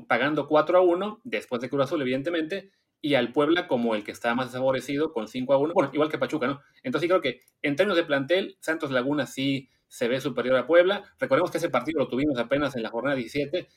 [0.08, 4.12] pagando 4 a 1, después de Cruz Azul, evidentemente, y al Puebla como el que
[4.12, 6.60] está más desfavorecido, con 5 a 1, bueno, igual que Pachuca, ¿no?
[6.82, 11.02] Entonces creo que en términos de plantel, Santos Laguna sí se ve superior a Puebla.
[11.18, 13.68] Recordemos que ese partido lo tuvimos apenas en la jornada 17,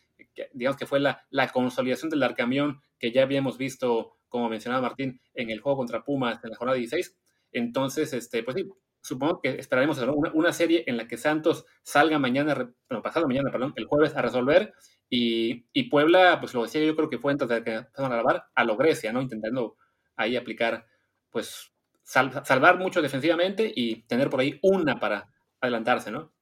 [0.54, 5.22] digamos que fue la, la consolidación del Arcamión que ya habíamos visto, como mencionaba Martín,
[5.34, 7.18] en el juego contra Pumas en la jornada 16.
[7.52, 8.70] Entonces, este, pues sí,
[9.04, 10.00] supongo que esperaremos
[10.34, 14.22] una, serie en la que Santos salga mañana, bueno, pasado mañana, perdón, el jueves a
[14.22, 14.74] resolver
[15.10, 18.46] y, Puebla, pues lo decía yo creo que fue antes de que empezaron a grabar,
[18.56, 19.22] a lo Grecia, ¿no?
[19.22, 19.76] Intentando
[20.16, 20.88] ahí aplicar,
[21.30, 21.72] pues,
[22.04, 26.34] salvar mucho defensivamente y tener por ahí una para adelantarse, ¿no?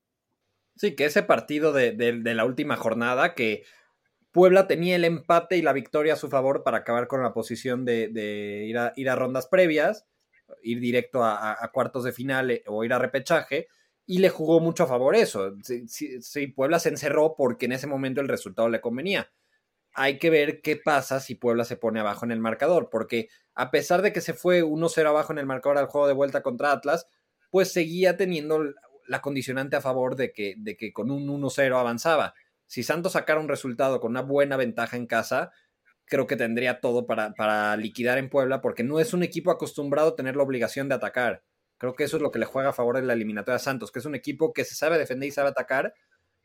[0.76, 3.64] Sí, que ese partido de, la última jornada que
[4.32, 7.86] Puebla tenía el empate y la victoria a su favor para acabar con la posición
[7.86, 10.08] de, ir, a, ir a rondas previas
[10.64, 13.68] ir directo a, cuartos de final eh, o ir a repechaje,
[14.06, 15.54] y le jugó mucho a favor eso.
[15.64, 19.32] Sí, Puebla se encerró porque en ese momento el resultado le convenía.
[19.94, 23.72] hay que ver qué pasa si Puebla se pone abajo en el marcador, porque a
[23.72, 26.72] pesar de que se fue 1-0 abajo en el marcador al juego de vuelta contra
[26.72, 27.08] Atlas,
[27.50, 28.64] pues seguía teniendo
[29.08, 32.34] la condicionante a favor de que, de que con un 1-0 avanzaba.
[32.66, 35.52] Si Santos sacara un resultado con una buena ventaja en casa,
[36.12, 40.10] creo que tendría todo para, para liquidar en Puebla, porque no es un equipo acostumbrado
[40.10, 41.42] a tener la obligación de atacar.
[41.78, 43.94] Creo que eso es lo que le juega a favor de la eliminatoria a Santos,
[43.94, 45.94] que es un equipo que se sabe defender y sabe atacar,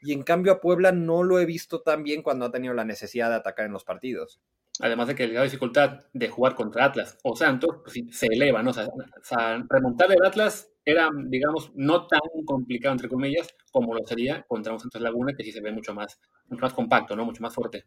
[0.01, 2.85] y en cambio a Puebla no lo he visto tan bien cuando ha tenido la
[2.85, 4.41] necesidad de atacar en los partidos.
[4.79, 8.71] Además de que la dificultad de jugar contra Atlas o Santos pues, se eleva, ¿no?
[8.71, 14.45] O sea, remontar el Atlas era, digamos, no tan complicado, entre comillas, como lo sería
[14.47, 17.25] contra un Santos Laguna, que sí se ve mucho más, mucho más compacto, ¿no?
[17.25, 17.87] Mucho más fuerte.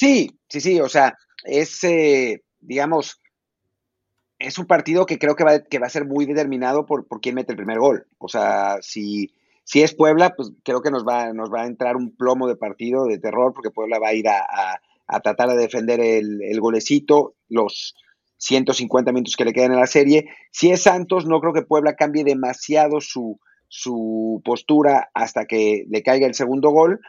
[0.00, 3.20] Sí, sí, sí, o sea, es, eh, digamos,
[4.38, 7.20] es un partido que creo que va, que va a ser muy determinado por, por
[7.20, 8.06] quién mete el primer gol.
[8.16, 9.30] O sea, si
[9.70, 12.56] si es Puebla, pues creo que nos va, nos va a entrar un plomo de
[12.56, 14.80] partido de terror, porque Puebla va a ir a,
[15.22, 17.94] tratar de defender el, golecito, los
[18.38, 20.28] 150 minutos que le quedan en la serie.
[20.50, 26.02] Si es Santos, no creo que Puebla cambie demasiado su, su postura hasta que le
[26.02, 27.00] caiga el segundo gol,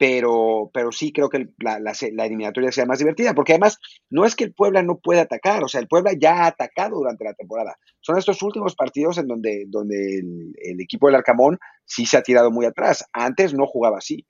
[0.00, 3.76] pero, pero sí creo que la, eliminatoria sea más divertida, porque además
[4.08, 6.96] no es que el Puebla no pueda atacar, o sea, el Puebla ya ha atacado
[6.96, 7.76] durante la temporada.
[8.00, 10.20] Son estos últimos partidos en donde, donde
[10.56, 13.04] el, equipo del Arcamón sí se ha tirado muy atrás.
[13.12, 14.26] Antes no jugaba así.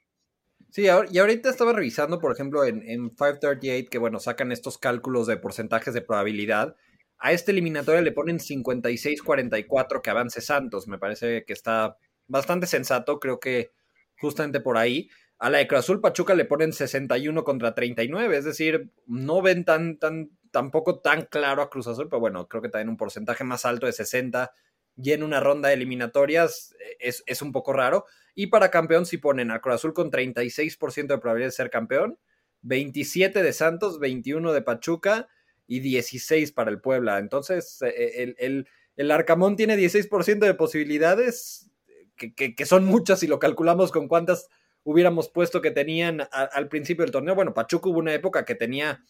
[0.71, 5.29] Sí, y ahorita estaba revisando, por ejemplo, en, en 538, que bueno, sacan estos cálculos
[5.29, 6.75] de porcentajes de probabilidad.
[7.21, 10.89] A esta eliminatoria le ponen 56-44 que avance Santos.
[10.89, 13.71] Me parece que está bastante sensato, creo que
[14.19, 15.09] justamente por ahí.
[15.41, 19.65] A la de Cruz Azul Pachuca le ponen 61 contra 39, es decir, no ven
[19.65, 23.43] tan, tan, tampoco tan claro a Cruz Azul, pero bueno, creo que también un porcentaje
[23.43, 24.53] más alto de 60
[24.97, 28.05] y en una ronda de eliminatorias eh, es, un poco raro.
[28.35, 32.19] Y para campeón si ponen a Cruz Azul con 36% de probabilidad de ser campeón,
[32.61, 35.27] 27 de Santos, 21 de Pachuca
[35.67, 37.19] y 16 para el Puebla.
[37.19, 41.71] Entonces, eh, el, el, Arcamón tiene 16% de posibilidades,
[42.17, 44.51] que, que, son muchas si lo calculamos con cuántas
[44.85, 47.35] hubiéramos puesto que tenían al principio del torneo.
[47.35, 49.05] Bueno, Pachuca hubo una época que tenía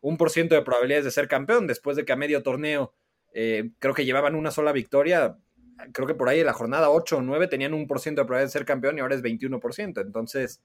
[0.00, 2.94] un por ciento de probabilidades de ser campeón, después de que a medio torneo
[3.32, 5.36] eh, creo que llevaban una sola victoria.
[5.92, 8.26] Creo que por ahí en la jornada 8 o 9 tenían un por ciento de
[8.26, 10.00] probabilidades de ser campeón y ahora es 21%.
[10.00, 10.62] Entonces,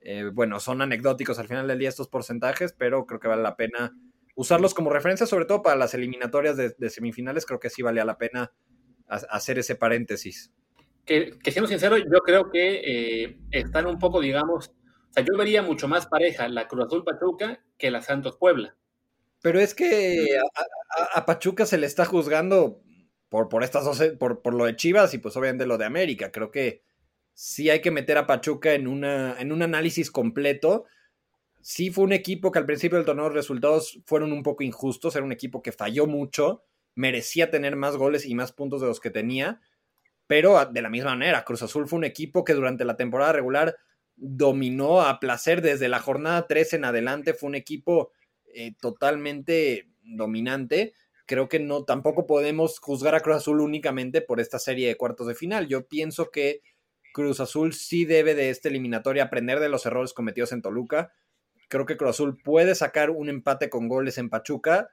[0.00, 3.56] eh, bueno, son anecdóticos al final del día estos porcentajes, pero creo que vale la
[3.56, 3.96] pena
[4.36, 7.46] usarlos como referencia, sobre todo para las eliminatorias de, semifinales.
[7.46, 8.52] Creo que sí valía la pena
[9.08, 10.52] hacer ese paréntesis
[11.04, 15.62] que, siendo sincero, yo creo que eh, están un poco, digamos, o sea, yo vería
[15.62, 18.76] mucho más pareja la Cruz Azul Pachuca que la Santos Puebla.
[19.42, 20.38] Pero es que
[21.14, 22.80] a, Pachuca se le está juzgando
[23.28, 23.86] por, por estas
[24.18, 26.32] por, por, lo de Chivas y pues obviamente lo de América.
[26.32, 26.82] Creo que
[27.34, 30.86] sí hay que meter a Pachuca en, una, en un análisis completo.
[31.60, 35.14] Sí fue un equipo que al principio del torneo los resultados fueron un poco injustos,
[35.14, 36.64] era un equipo que falló mucho,
[36.94, 39.60] merecía tener más goles y más puntos de los que tenía
[40.26, 43.76] pero de la misma manera, Cruz Azul fue un equipo que durante la temporada regular
[44.16, 48.12] dominó a placer desde la jornada 3 en adelante, fue un equipo
[48.54, 50.94] eh, totalmente dominante.
[51.26, 55.26] Creo que no, tampoco podemos juzgar a Cruz Azul únicamente por esta serie de cuartos
[55.26, 55.68] de final.
[55.68, 56.62] Yo pienso que
[57.12, 61.12] Cruz Azul sí debe de esta eliminatoria aprender de los errores cometidos en Toluca.
[61.68, 64.90] Creo que Cruz Azul puede sacar un empate con goles en Pachuca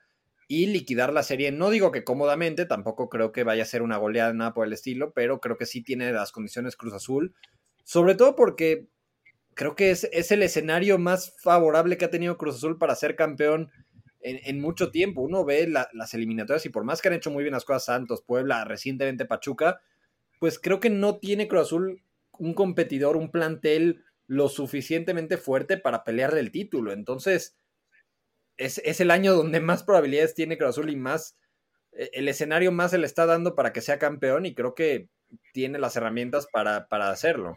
[0.52, 1.54] y liquidar la serie.
[1.54, 4.74] No digo que cómodamente, tampoco creo que vaya a ser una goleada, nada por el
[4.74, 7.34] estilo, pero creo que sí tiene las condiciones Cruz Azul.
[7.86, 8.90] Sobre todo porque
[9.54, 13.16] creo que es, es el escenario más favorable que ha tenido Cruz Azul para ser
[13.16, 13.72] campeón
[14.20, 15.22] en, mucho tiempo.
[15.22, 18.22] Uno ve las eliminatorias y por más que han hecho muy bien las cosas Santos,
[18.22, 19.80] Puebla, recientemente Pachuca,
[20.42, 22.04] pues creo que no tiene Cruz Azul
[22.38, 26.92] un competidor, un plantel lo suficientemente fuerte para pelearle el título.
[26.92, 27.56] Entonces,
[28.66, 31.36] es, el año donde más probabilidades tiene Cruz Azul y más,
[31.94, 35.10] eh, el escenario más se le está dando para que sea campeón y creo que
[35.54, 37.56] tiene las herramientas para, para hacerlo.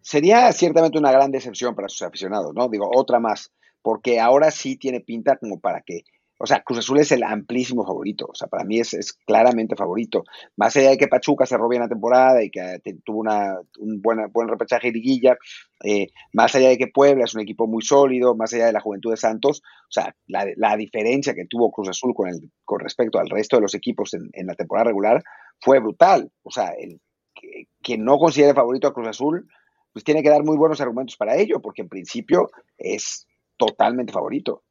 [0.00, 2.68] Sería ciertamente una gran decepción para sus aficionados, ¿no?
[2.68, 6.02] Digo, otra más, porque ahora sí tiene pinta como para que
[6.38, 8.26] o sea, Cruz Azul es el amplísimo favorito.
[8.30, 10.24] O sea, para mí es, claramente favorito.
[10.56, 14.48] Más allá de que Pachuca cerró bien la temporada y que tuvo una, un buen,
[14.48, 15.36] repechaje y liguilla,
[15.84, 18.80] eh, más allá de que Puebla es un equipo muy sólido, más allá de la
[18.80, 22.80] juventud de Santos, o sea, la, la diferencia que tuvo Cruz Azul con, el, con
[22.80, 25.22] respecto al resto de los equipos en, la temporada regular
[25.60, 26.30] fue brutal.
[26.42, 27.00] O sea, el,
[27.82, 29.48] quien no considere favorito a Cruz Azul,
[29.92, 34.62] pues tiene que dar muy buenos argumentos para ello, porque en principio es totalmente favorito.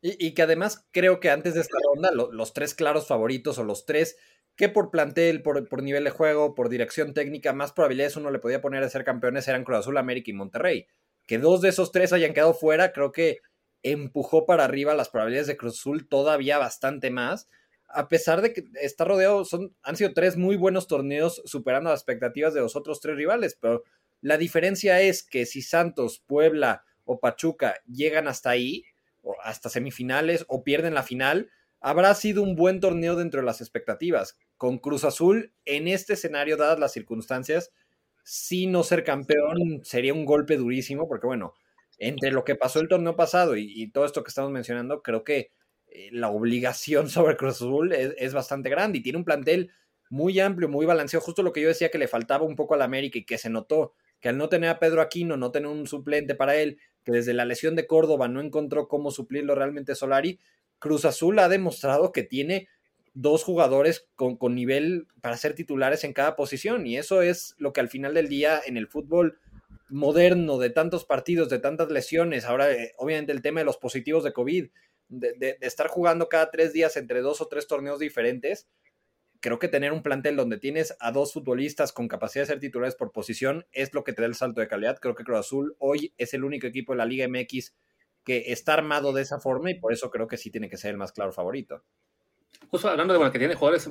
[0.00, 3.84] Y, que además creo que antes de esta ronda, los tres claros favoritos o los
[3.84, 4.16] tres
[4.54, 8.38] que por plantel, por, por, nivel de juego, por dirección técnica, más probabilidades uno le
[8.38, 10.86] podía poner de ser campeones eran Cruz Azul, América y Monterrey.
[11.26, 13.38] Que dos de esos tres hayan quedado fuera, creo que
[13.82, 17.48] empujó para arriba las probabilidades de Cruz Azul todavía bastante más,
[17.88, 22.00] a pesar de que está rodeado, son, han sido tres muy buenos torneos superando las
[22.00, 23.82] expectativas de los otros tres rivales, pero
[24.20, 28.84] la diferencia es que si Santos, Puebla o Pachuca llegan hasta ahí,
[29.42, 31.50] hasta semifinales, o pierden la final,
[31.80, 34.38] habrá sido un buen torneo dentro de las expectativas.
[34.56, 37.72] Con Cruz Azul, en este escenario, dadas las circunstancias,
[38.24, 41.54] si no ser campeón sería un golpe durísimo, porque bueno,
[41.98, 45.50] entre lo que pasó el torneo pasado y, todo esto que estamos mencionando, creo que
[45.86, 49.72] eh, la obligación sobre Cruz Azul es, bastante grande y tiene un plantel
[50.10, 52.82] muy amplio, muy balanceado, justo lo que yo decía que le faltaba un poco al
[52.82, 55.86] América y que se notó que al no tener a Pedro Aquino, no tener un
[55.86, 60.38] suplente para él, que desde la lesión de Córdoba no encontró cómo suplirlo realmente Solari,
[60.78, 62.68] Cruz Azul ha demostrado que tiene
[63.14, 67.72] dos jugadores con, con, nivel para ser titulares en cada posición y eso es lo
[67.72, 69.38] que al final del día en el fútbol
[69.88, 74.22] moderno de tantos partidos, de tantas lesiones, ahora eh, obviamente el tema de los positivos
[74.22, 74.68] de COVID,
[75.08, 78.68] de, de, estar jugando cada tres días entre dos o tres torneos diferentes,
[79.40, 82.94] creo que tener un plantel donde tienes a dos futbolistas con capacidad de ser titulares
[82.94, 84.98] por posición es lo que te da el salto de calidad.
[85.00, 87.74] Creo que Cruz Azul hoy es el único equipo de la Liga MX
[88.24, 90.90] que está armado de esa forma y por eso creo que sí tiene que ser
[90.90, 91.84] el más claro favorito.
[92.70, 93.90] Justo hablando de que tiene jugadores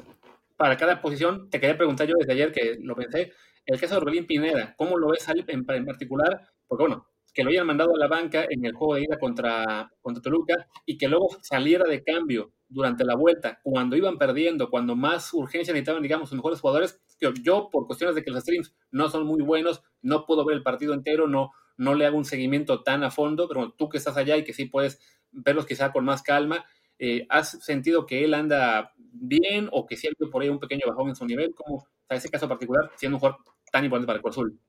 [0.56, 3.32] para cada posición, te quería preguntar yo desde ayer que lo pensé,
[3.66, 6.50] el caso de Orbelín Pineda, ¿cómo lo ves en particular?
[6.68, 7.08] Porque bueno,
[7.38, 10.56] que lo hayan mandado a la banca en el juego de ida contra, contra Toluca
[10.88, 15.72] y que luego saliera de cambio durante la vuelta, cuando iban perdiendo, cuando más urgencia
[15.72, 19.28] necesitaban, digamos, sus mejores jugadores, yo, yo por cuestiones de que los streams no son
[19.28, 23.04] muy buenos, no puedo ver el partido entero, no, no le hago un seguimiento tan
[23.04, 25.00] a fondo, pero tú que estás allá y que sí puedes
[25.32, 26.66] verlos quizá con más calma,
[26.98, 31.10] eh, ¿has sentido que él anda bien o que hay por ahí un pequeño bajón
[31.10, 31.54] en su nivel?
[31.54, 34.60] como en ese caso particular, siendo un jugador tan importante para el Azul?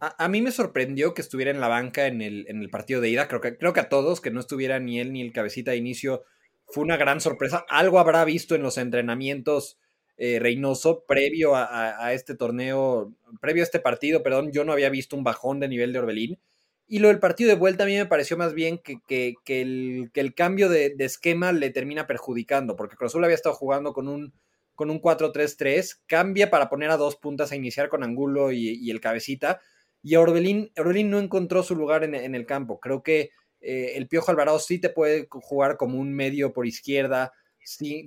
[0.00, 3.28] A, mí me sorprendió que estuviera en la banca en el, partido de ida.
[3.28, 5.76] Creo que, creo que a todos, que no estuviera ni él ni el cabecita de
[5.76, 6.24] inicio,
[6.66, 7.64] fue una gran sorpresa.
[7.68, 9.78] Algo habrá visto en los entrenamientos
[10.22, 15.16] eh, Reynoso previo a, este torneo, previo a este partido, perdón, yo no había visto
[15.16, 16.38] un bajón de nivel de Orbelín.
[16.86, 20.68] Y lo del partido de vuelta a mí me pareció más bien que, el, cambio
[20.68, 24.34] de, esquema le termina perjudicando, porque Cruz había estado jugando con un,
[24.74, 29.00] con un 4-3-3, cambia para poner a dos puntas a iniciar con Angulo y, el
[29.00, 29.62] cabecita,
[30.02, 32.80] y Orbelín, Orbelín no encontró su lugar en, el campo.
[32.80, 37.32] Creo que eh, el Piojo Alvarado sí te puede jugar como un medio por izquierda,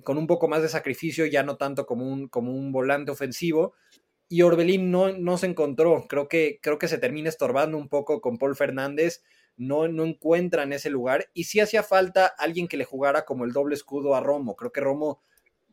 [0.03, 3.75] con un poco más de sacrificio, ya no tanto como un, como un volante ofensivo.
[4.27, 6.05] Y Orbelín no, no se encontró.
[6.09, 9.23] Creo que, creo que se termina estorbando un poco con Paul Fernández.
[9.55, 11.29] No, no encuentra en ese lugar.
[11.35, 14.55] Y sí hacía falta alguien que le jugara como el doble escudo a Romo.
[14.55, 15.21] Creo que Romo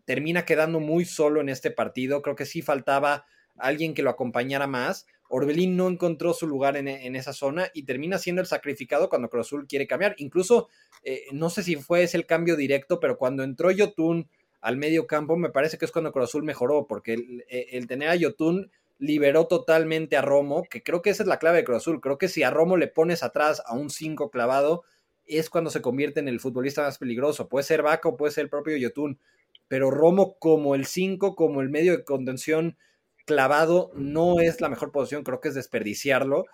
[0.04, 2.20] termina quedando muy solo en este partido.
[2.20, 3.24] Creo que sí faltaba
[3.56, 5.06] alguien que lo acompañara más.
[5.32, 9.54] Orbelín no encontró su lugar en, esa zona y termina siendo el sacrificado cuando Cruz
[9.68, 10.16] quiere cambiar.
[10.18, 10.68] Incluso,
[11.04, 14.28] eh, no sé si fue ese el cambio directo, pero cuando entró Yotun
[14.60, 18.72] al medio campo, me parece que es cuando Cruz mejoró, porque el, tener a Yotun
[18.98, 21.84] liberó totalmente a Romo, que creo que esa es la clave de Cruz.
[22.02, 24.82] Creo que si a Romo le pones atrás a un 5 clavado,
[25.26, 27.48] es cuando se convierte en el futbolista más peligroso.
[27.48, 29.20] Puede ser Vaca o puede ser el propio Yotun,
[29.68, 32.76] pero Romo como el 5, como el medio de contención
[33.30, 36.46] clavado no es la mejor posición, creo que es desperdiciarlo.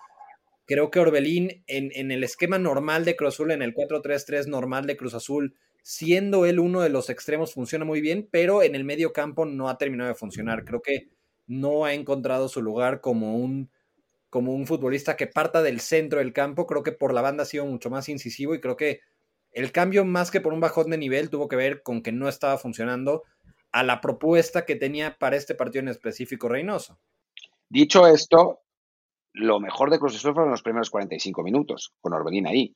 [0.67, 4.99] Creo que Orbelín en, el esquema normal de Cruz Azul, en el 4-3-3 normal de
[4.99, 9.15] Cruz Azul, siendo él uno de los extremos, funciona muy bien, pero en el medio
[9.15, 10.67] campo no ha terminado de funcionar.
[10.67, 11.09] Creo que
[11.47, 13.71] no ha encontrado su lugar como un,
[14.29, 16.67] como un futbolista que parta del centro del campo.
[16.67, 19.01] Creo que por la banda ha sido mucho más incisivo y creo que
[19.51, 22.29] el cambio más que por un bajón de nivel tuvo que ver con que no
[22.29, 23.23] estaba funcionando
[23.77, 26.99] a la propuesta que tenía para este partido en específico Reynoso.
[27.69, 28.61] Dicho esto,
[29.35, 32.73] lo mejor de Cruz Azul fueron los primeros 45 minutos, con Orbelín ahí.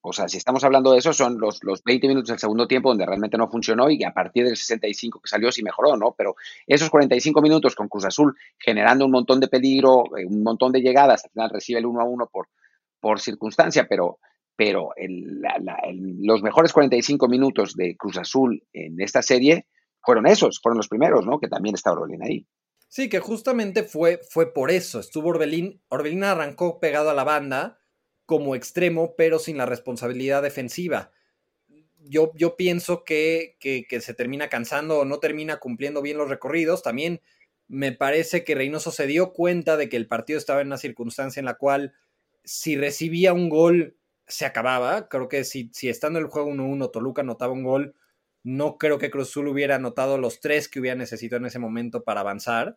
[0.00, 2.88] O sea, si estamos hablando de eso, son los, los 20 minutos del segundo tiempo
[2.88, 6.16] donde realmente no funcionó y a partir del 65 que salió sí mejoró, ¿no?
[6.18, 6.34] Pero
[6.66, 10.80] esos 45 minutos con Cruz Azul generando un montón de peligro, eh, un montón de
[10.80, 12.48] llegadas, al final recibe el 1 a 1 por,
[12.98, 14.18] por circunstancia, pero,
[14.56, 14.88] pero
[16.24, 19.68] los mejores 45 minutos de Cruz Azul en esta serie
[20.02, 21.38] fueron esos, fueron los primeros, ¿no?
[21.38, 22.46] Que también está Orbelín ahí.
[22.88, 24.98] Sí, que justamente fue, fue por eso.
[24.98, 25.80] Estuvo Orbelín.
[25.88, 27.78] Orbelín arrancó pegado a la banda
[28.26, 31.12] como extremo, pero sin la responsabilidad defensiva.
[31.98, 36.82] Yo, yo pienso que, que, se termina cansando o no termina cumpliendo bien los recorridos.
[36.82, 37.20] También
[37.68, 41.38] me parece que Reynoso se dio cuenta de que el partido estaba en una circunstancia
[41.38, 41.94] en la cual
[42.42, 45.08] si recibía un gol se acababa.
[45.08, 47.94] Creo que si, si estando en el juego 1-1 Toluca anotaba un gol,
[48.42, 52.04] no creo que Cruz Azul hubiera anotado los tres que hubiera necesitado en ese momento
[52.04, 52.76] para avanzar.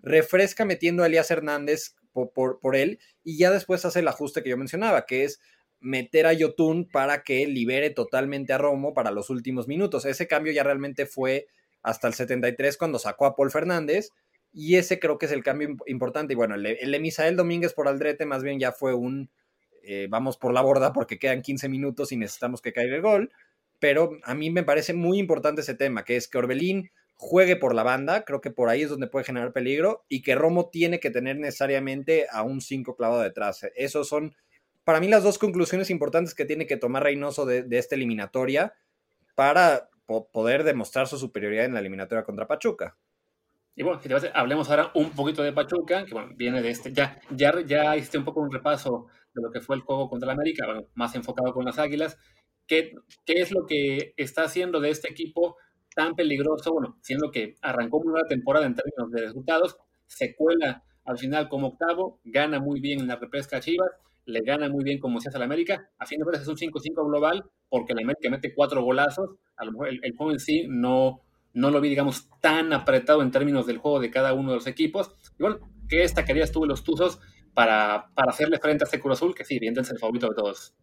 [0.00, 4.56] Refresca metiendo a Elías Hernández por, él y ya después hace el ajuste que yo
[4.56, 5.40] mencionaba, que es
[5.80, 10.04] meter a Yotun para que libere totalmente a Romo para los últimos minutos.
[10.04, 11.46] Ese cambio ya realmente fue
[11.82, 14.10] hasta el 73 cuando sacó a Paul Fernández
[14.52, 16.32] y ese creo que es el cambio importante.
[16.32, 19.30] Y bueno, el, de Misael Domínguez por Aldrete más bien ya fue un
[19.82, 23.30] eh, vamos por la borda porque quedan 15 minutos y necesitamos que caiga el gol.
[23.78, 27.74] Pero a mí me parece muy importante ese tema, que es que Orbelín juegue por
[27.74, 31.00] la banda, creo que por ahí es donde puede generar peligro, y que Romo tiene
[31.00, 33.66] que tener necesariamente a un 5 clavado detrás.
[33.76, 34.34] Esos son,
[34.84, 38.74] para mí, las dos conclusiones importantes que tiene que tomar Reynoso de, esta eliminatoria
[39.34, 39.88] para
[40.32, 42.96] poder demostrar su superioridad en la eliminatoria contra Pachuca.
[43.76, 44.00] Y bueno,
[44.34, 48.18] hablemos ahora un poquito de Pachuca, que bueno, viene de este, ya, ya, ya hiciste
[48.18, 51.52] un poco un repaso de lo que fue el juego contra la América, más enfocado
[51.52, 52.16] con las Águilas.
[52.66, 55.56] ¿Qué, ¿Qué es lo que está haciendo de este equipo
[55.94, 60.82] tan peligroso, bueno, siendo que arrancó una nueva temporada en términos de resultados, se cuela
[61.04, 63.90] al final como octavo, gana muy bien en la repesca Chivas,
[64.26, 66.48] le gana muy bien como se hace a la América, a fin de cuentas es
[66.48, 70.40] un 5-5 global, porque la América mete cuatro golazos, a lo mejor el, juego en
[70.40, 71.20] sí no,
[71.52, 74.66] no lo vi, digamos, tan apretado en términos del juego de cada uno de los
[74.66, 75.14] equipos.
[75.38, 77.20] Y bueno, ¿qué destacarías tú los Tuzos
[77.52, 80.34] para, para hacerle frente a este Cruz Azul, que sí, bien es el favorito de
[80.34, 80.74] todos?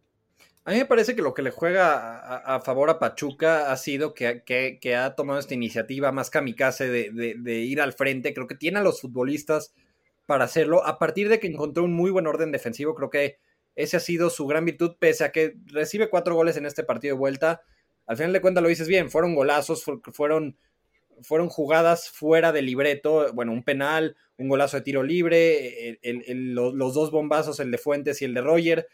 [0.64, 4.14] A mí me parece que lo que le juega a, favor a Pachuca ha sido
[4.14, 8.32] que, ha tomado esta iniciativa más kamikaze de, ir al frente.
[8.32, 9.74] Creo que tiene a los futbolistas
[10.24, 10.86] para hacerlo.
[10.86, 13.38] A partir de que encontró un muy buen orden defensivo, creo que
[13.74, 17.16] ese ha sido su gran virtud, pese a que recibe cuatro goles en este partido
[17.16, 17.62] de vuelta.
[18.06, 20.56] Al final de cuentas lo dices bien, fueron golazos, fueron,
[21.22, 23.32] fueron jugadas fuera de libreto.
[23.32, 28.26] Bueno, un penal, un golazo de tiro libre, los dos bombazos, el de Fuentes y
[28.26, 28.86] el de Roger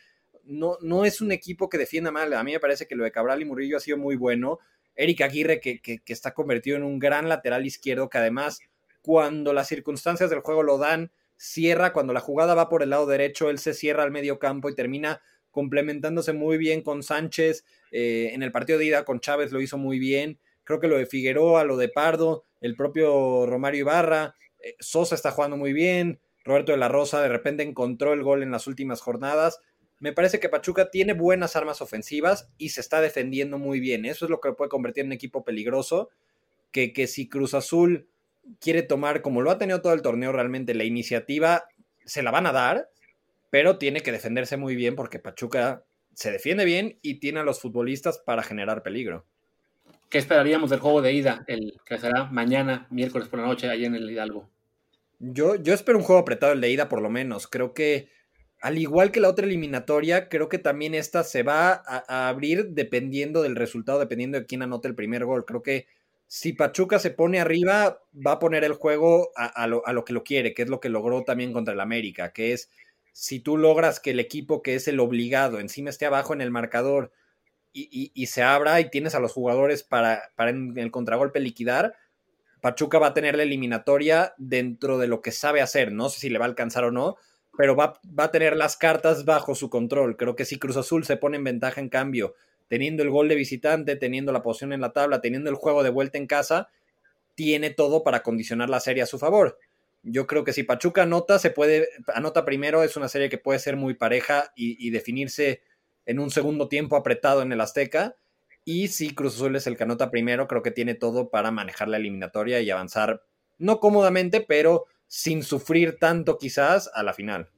[0.48, 2.32] no, no es un equipo que defienda mal.
[2.32, 4.58] A mí me parece que lo de Cabral y Murillo ha sido muy bueno.
[4.96, 8.60] Eric Aguirre, que, está convertido en un gran lateral izquierdo, que además,
[9.02, 11.92] cuando las circunstancias del juego lo dan, cierra.
[11.92, 14.74] Cuando la jugada va por el lado derecho, él se cierra al medio campo y
[14.74, 17.64] termina complementándose muy bien con Sánchez.
[17.92, 20.40] Eh, en el partido de ida con Chávez lo hizo muy bien.
[20.64, 24.34] Creo que lo de Figueroa, lo de Pardo, el propio Romario Ibarra.
[24.60, 26.20] Eh, Sosa está jugando muy bien.
[26.44, 29.60] Roberto de la Rosa de repente encontró el gol en las últimas jornadas
[30.00, 34.04] me parece que Pachuca tiene buenas armas ofensivas y se está defendiendo muy bien.
[34.04, 36.10] Eso es lo que puede convertir en un equipo peligroso.
[36.70, 38.08] Que, que si Cruz Azul
[38.60, 41.64] quiere tomar, como lo ha tenido todo el torneo realmente, la iniciativa,
[42.04, 42.90] se la van a dar,
[43.50, 45.84] pero tiene que defenderse muy bien porque Pachuca
[46.14, 49.24] se defiende bien y tiene a los futbolistas para generar peligro.
[50.08, 53.84] ¿Qué esperaríamos del juego de ida, el que será mañana, miércoles por la noche, ahí
[53.84, 54.48] en el Hidalgo?
[55.18, 57.46] Yo, yo espero un juego apretado el de ida, por lo menos.
[57.46, 58.08] Creo que
[58.60, 63.42] al igual que la otra eliminatoria, creo que también esta se va a, abrir dependiendo
[63.42, 65.44] del resultado, dependiendo de quién anote el primer gol.
[65.44, 65.86] Creo que
[66.26, 70.54] si Pachuca se pone arriba, va a poner el juego a, lo, que lo quiere,
[70.54, 72.68] que es lo que logró también contra el América, que es
[73.12, 76.50] si tú logras que el equipo que es el obligado encima esté abajo en el
[76.50, 77.12] marcador
[77.72, 81.94] y, se abra y tienes a los jugadores para, para en el contragolpe liquidar,
[82.60, 85.92] Pachuca va a tener la eliminatoria dentro de lo que sabe hacer.
[85.92, 87.16] No sé si le va a alcanzar o no,
[87.58, 90.16] pero va, a tener las cartas bajo su control.
[90.16, 92.36] Creo que si Cruz Azul se pone en ventaja en cambio,
[92.68, 95.90] teniendo el gol de visitante, teniendo la posición en la tabla, teniendo el juego de
[95.90, 96.68] vuelta en casa,
[97.34, 99.58] tiene todo para condicionar la serie a su favor.
[100.04, 103.58] Yo creo que si Pachuca anota, se puede, anota primero, es una serie que puede
[103.58, 105.60] ser muy pareja y, definirse
[106.06, 108.14] en un segundo tiempo apretado en el Azteca.
[108.64, 111.88] Y si Cruz Azul es el que anota primero, creo que tiene todo para manejar
[111.88, 113.24] la eliminatoria y avanzar,
[113.58, 117.48] no cómodamente, pero sin sufrir tanto quizás a la final.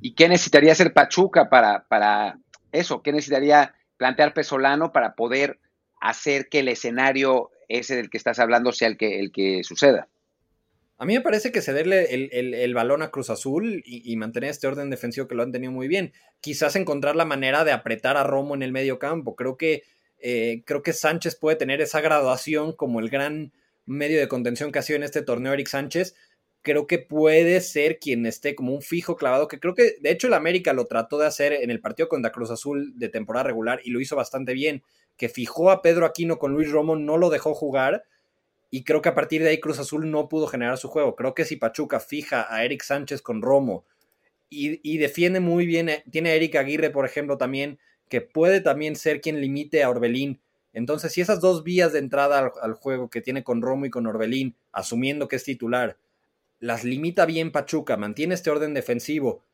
[0.00, 2.38] ¿Y qué necesitaría hacer Pachuca para, para
[2.72, 3.02] eso?
[3.02, 5.60] ¿Qué necesitaría plantear Pesolano para poder
[6.00, 10.08] hacer que el escenario ese del que estás hablando sea el que, el que suceda?
[10.96, 14.90] A mí me parece que cederle el, balón a Cruz Azul y, mantener este orden
[14.90, 16.12] defensivo que lo han tenido muy bien.
[16.40, 19.34] Quizás encontrar la manera de apretar a Romo en el medio campo.
[19.34, 19.82] Creo que,
[20.18, 23.52] eh, creo que Sánchez puede tener esa graduación como el gran
[23.86, 26.14] medio de contención que ha sido en este torneo Eric Sánchez,
[26.64, 30.26] creo que puede ser quien esté como un fijo clavado, que creo que de hecho
[30.26, 33.80] el América lo trató de hacer en el partido contra Cruz Azul de temporada regular
[33.84, 34.82] y lo hizo bastante bien,
[35.16, 38.04] que fijó a Pedro Aquino con Luis Romo, no lo dejó jugar
[38.70, 41.14] y creo que a partir de ahí Cruz Azul no pudo generar su juego.
[41.14, 43.84] Creo que si Pachuca fija a Eric Sánchez con Romo
[44.48, 48.96] y, defiende muy bien, eh, tiene a Eric Aguirre, por ejemplo, también, que puede también
[48.96, 50.40] ser quien limite a Orbelín.
[50.72, 54.06] Entonces, si esas dos vías de entrada al juego que tiene con Romo y con
[54.06, 55.96] Orbelín, asumiendo que es titular,
[56.58, 59.44] las limita bien Pachuca, mantiene este orden defensivo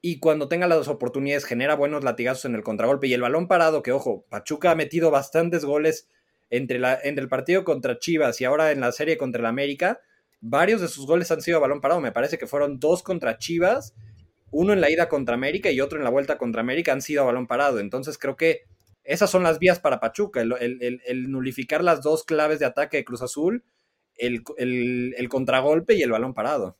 [0.00, 3.82] y cuando tenga las oportunidades genera buenos latigazos en el contragolpe y el balón parado,
[3.82, 6.08] que ojo, Pachuca ha metido bastantes goles
[6.50, 10.00] entre, la, entre el partido contra Chivas y ahora en la serie contra el América,
[10.40, 13.94] varios de sus goles han sido balón parado, me parece que fueron dos contra Chivas,
[14.50, 17.24] uno en la ida contra América y otro en la vuelta contra América han sido
[17.24, 17.80] balón parado.
[17.80, 18.62] Entonces creo que
[19.02, 23.22] esas son las vías para Pachuca, el, nulificar las dos claves de ataque de Cruz
[23.22, 23.64] Azul,
[24.16, 26.78] el, contragolpe y el balón parado.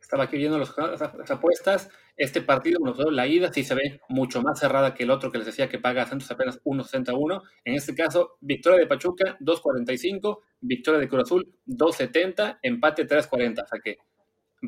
[0.00, 1.90] Estaba aquí viendo las apuestas.
[2.16, 2.80] Este partido,
[3.10, 5.78] la ida sí se ve mucho más cerrada que el otro que les decía que
[5.78, 7.42] paga Santos apenas 1.61.
[7.64, 13.62] En este caso, victoria de Pachuca 2.45, victoria de Cruz Azul 2.70, empate 3.40.
[13.62, 13.98] O sea que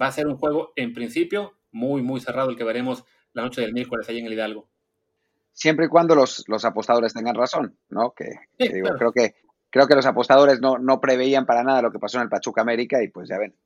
[0.00, 3.60] va a ser un juego en principio muy, muy cerrado el que veremos la noche
[3.60, 4.68] del miércoles ahí en el Hidalgo.
[5.52, 8.14] Siempre y cuando los, los apostadores tengan razón, ¿no?
[8.14, 8.24] Que,
[8.56, 9.34] creo que
[9.72, 12.60] creo que los apostadores no, no preveían para nada lo que pasó en el Pachuca
[12.60, 13.56] América y pues ya ven.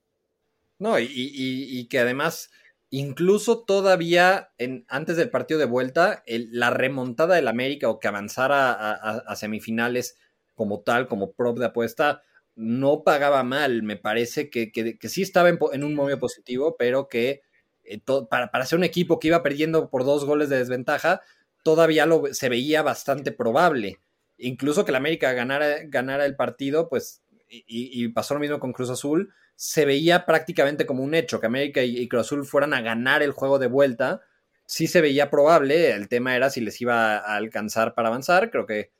[0.79, 2.51] No, y, que además,
[2.91, 8.73] incluso todavía en, antes del partido de vuelta, la remontada del América o que avanzara
[8.73, 10.17] a, semifinales
[10.55, 12.23] como tal, como prop de apuesta,
[12.55, 13.83] no pagaba mal.
[13.83, 14.71] Me parece que,
[15.09, 17.43] sí estaba en, un momento positivo, pero que
[17.85, 18.01] eh,
[18.31, 21.21] para, para, ser un equipo que iba perdiendo por dos goles de desventaja,
[21.65, 23.99] todavía lo, se veía bastante probable.
[24.39, 28.91] Incluso que el América ganara, ganara el partido, pues, y, pasó lo mismo con Cruz
[28.91, 33.23] Azul, se veía prácticamente como un hecho que América y, Cruz Azul fueran a ganar
[33.23, 34.21] el juego de vuelta.
[34.67, 38.51] Sí se veía probable, el tema era si les iba a alcanzar para avanzar.
[38.51, 38.91] Creo que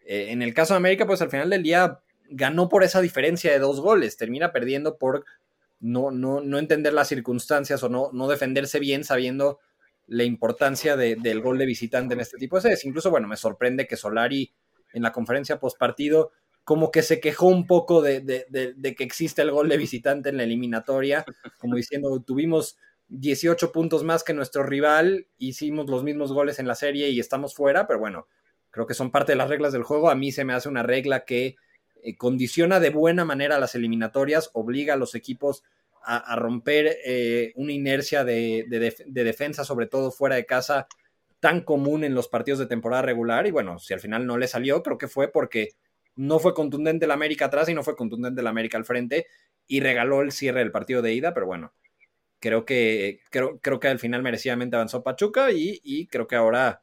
[0.00, 3.52] eh, en el caso de América, pues al final del día ganó por esa diferencia
[3.52, 5.24] de dos goles, termina perdiendo por
[5.80, 9.58] no, no, no entender las circunstancias o no, no defenderse bien sabiendo
[10.06, 12.84] la importancia del gol de visitante en este tipo de series.
[12.84, 14.52] Incluso, bueno, me sorprende que Solari
[14.92, 16.32] en la conferencia post partido
[16.64, 18.24] como que se quejó un poco de,
[18.96, 21.24] que existe el gol de visitante en la eliminatoria,
[21.58, 22.78] como diciendo, tuvimos
[23.08, 27.54] 18 puntos más que nuestro rival, hicimos los mismos goles en la serie y estamos
[27.54, 28.28] fuera, pero bueno,
[28.70, 30.08] creo que son parte de las reglas del juego.
[30.08, 31.56] A mí se me hace una regla que
[32.02, 35.64] eh, condiciona de buena manera las eliminatorias, obliga a los equipos
[36.04, 38.66] a, romper eh, una inercia de,
[39.06, 40.88] defensa, sobre todo fuera de casa,
[41.42, 43.48] tan común en los partidos de temporada regular.
[43.48, 45.70] Y bueno, si al final no le salió, creo que fue porque
[46.14, 49.26] no fue contundente el América atrás y no fue contundente el América al frente
[49.66, 51.74] y regaló el cierre del partido de ida, pero bueno,
[52.38, 56.82] creo que, creo, creo que al final merecidamente avanzó Pachuca y, y creo que ahora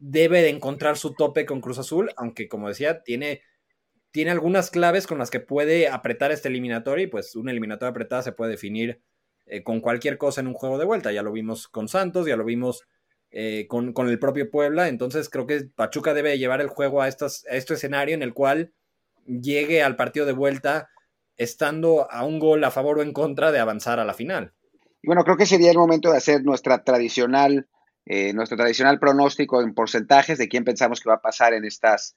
[0.00, 3.42] debe de encontrar su tope con Cruz Azul, aunque como decía, tiene
[4.10, 8.22] tiene algunas claves con las que puede apretar este eliminatorio y pues una eliminatoria apretada
[8.22, 9.00] se puede definir
[9.46, 11.12] eh, con cualquier cosa en un juego de vuelta.
[11.12, 12.86] Ya lo vimos con Santos, ya lo vimos
[13.36, 17.44] eh, con, el propio Puebla, entonces creo que Pachuca debe llevar el juego a, estas,
[17.50, 18.72] a este escenario en el cual
[19.26, 20.88] llegue al partido de vuelta
[21.36, 24.52] estando a un gol a favor o en contra de avanzar a la final.
[25.02, 27.66] Y bueno, creo que sería el momento de hacer nuestra tradicional,
[28.06, 32.14] eh, nuestro tradicional pronóstico en porcentajes de quién pensamos que va a pasar en estas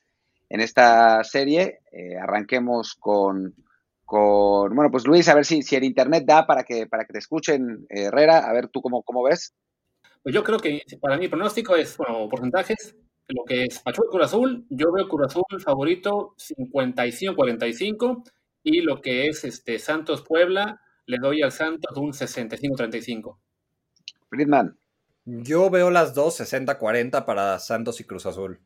[0.49, 1.80] en esta serie.
[1.93, 3.55] Eh, arranquemos con,
[4.05, 7.13] con, bueno, pues Luis, a ver si, si el internet da para que, para que
[7.13, 9.55] te escuchen, Herrera, a ver tú cómo, cómo ves.
[10.24, 12.95] Pues yo creo que para mi pronóstico es, bueno, porcentajes,
[13.30, 18.24] lo que es Pachuca Cruz Azul, yo veo Cruz Azul favorito 55-45
[18.63, 23.38] y lo que es este Santos Puebla, le doy al Santos un 65-35.
[24.30, 24.78] Friedman.
[25.26, 28.61] Yo veo las dos 60-40 para Santos y Cruz Azul.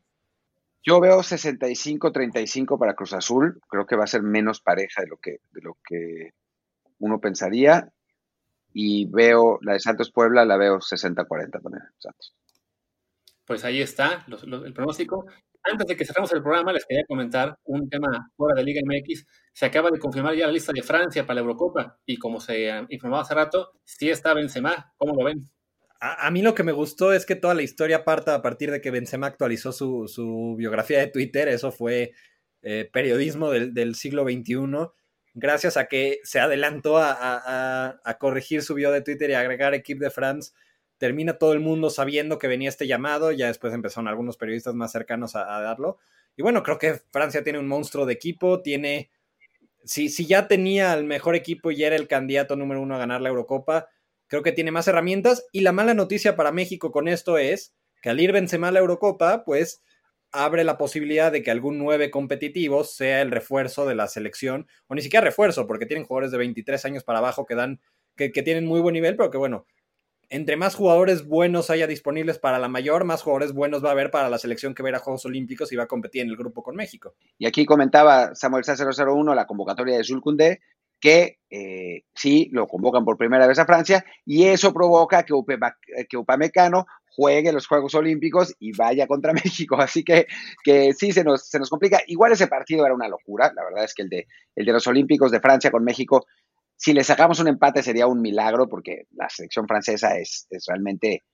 [0.84, 3.60] Yo veo 65-35 para Cruz Azul.
[3.68, 6.30] Creo que va a ser menos pareja de lo que, de lo que
[6.98, 7.92] uno pensaría.
[8.72, 11.82] Y veo la de Santos Puebla, la veo 60-40 también.
[11.98, 12.34] Santos.
[13.44, 14.24] Pues ahí está
[14.64, 15.26] el pronóstico.
[15.64, 19.26] Antes de que cerremos el programa, les quería comentar un tema fuera de Liga MX.
[19.52, 22.00] Se acaba de confirmar ya la lista de Francia para la Eurocopa.
[22.04, 24.92] Y como se informaba hace rato, sí está Benzema.
[24.96, 25.40] ¿Cómo lo ven?
[26.00, 28.80] A, mí lo que me gustó es que toda la historia parta a partir de
[28.80, 31.46] que Benzema actualizó su, biografía de Twitter.
[31.46, 32.12] Eso fue
[32.62, 34.56] eh, periodismo del, siglo XXI.
[35.34, 40.10] Gracias a que se adelantó a, corregir su bio de Twitter y agregar Equipe de
[40.10, 40.52] France,
[40.98, 43.32] termina todo el mundo sabiendo que venía este llamado.
[43.32, 45.98] Ya después empezaron algunos periodistas más cercanos a, darlo.
[46.36, 49.10] Y bueno, creo que Francia tiene un monstruo de equipo, tiene...
[49.84, 53.20] Si, si ya tenía el mejor equipo y era el candidato número uno a ganar
[53.20, 53.88] la Eurocopa,
[54.28, 55.44] creo que tiene más herramientas.
[55.50, 58.78] Y la mala noticia para México con esto es que al ir Benzema a la
[58.78, 59.82] Eurocopa, pues
[60.32, 64.94] abre la posibilidad de que algún nueve competitivo sea el refuerzo de la selección, o
[64.94, 67.80] ni siquiera refuerzo, porque tienen jugadores de 23 años para abajo que dan,
[68.16, 69.66] que, tienen muy buen nivel, pero que bueno,
[70.30, 74.10] entre más jugadores buenos haya disponibles para la mayor, más jugadores buenos va a haber
[74.10, 76.30] para la selección que va a, ir a Juegos Olímpicos y va a competir en
[76.30, 77.14] el grupo con México.
[77.36, 80.60] Y aquí comentaba Samuel 001 la convocatoria de Zulcundé,
[81.02, 85.34] que eh, sí lo convocan por primera vez a Francia y eso provoca que,
[86.08, 89.76] que Upamecano juegue los Juegos Olímpicos y vaya contra México.
[89.76, 90.26] Así que,
[90.62, 92.00] que sí, se nos, se nos complica.
[92.06, 93.52] Igual ese partido era una locura.
[93.54, 96.24] La verdad es que el de, el de los Olímpicos de Francia con México
[96.76, 101.24] Si le sacamos un empate sería un milagro porque la selección francesa es, realmente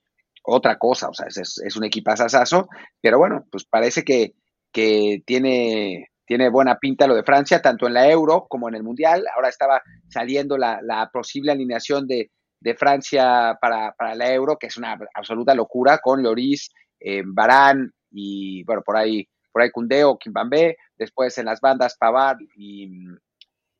[0.42, 2.68] otra cosa, o sea, es, es un equipazazazo,
[3.02, 4.32] pero bueno, pues parece que,
[4.72, 8.82] que tiene, tiene buena pinta lo de Francia, tanto en la Euro como en el
[8.82, 9.24] Mundial.
[9.34, 12.30] Ahora estaba saliendo la, posible alineación de,
[12.76, 16.70] Francia para, la Euro, que es una absoluta locura, con Loris,
[17.00, 22.36] eh, Barán y, bueno, por ahí, por ahí Cundeo, Kimbambe, después en las bandas Pavard
[22.54, 22.90] y,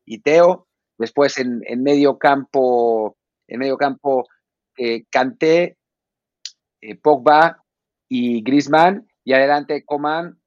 [0.06, 4.26] y Teo, después en, medio campo, en medio campo
[4.78, 5.76] eh, Kanté,
[6.80, 7.62] eh, Pogba
[8.08, 10.40] y Griezmann, y adelante Coman,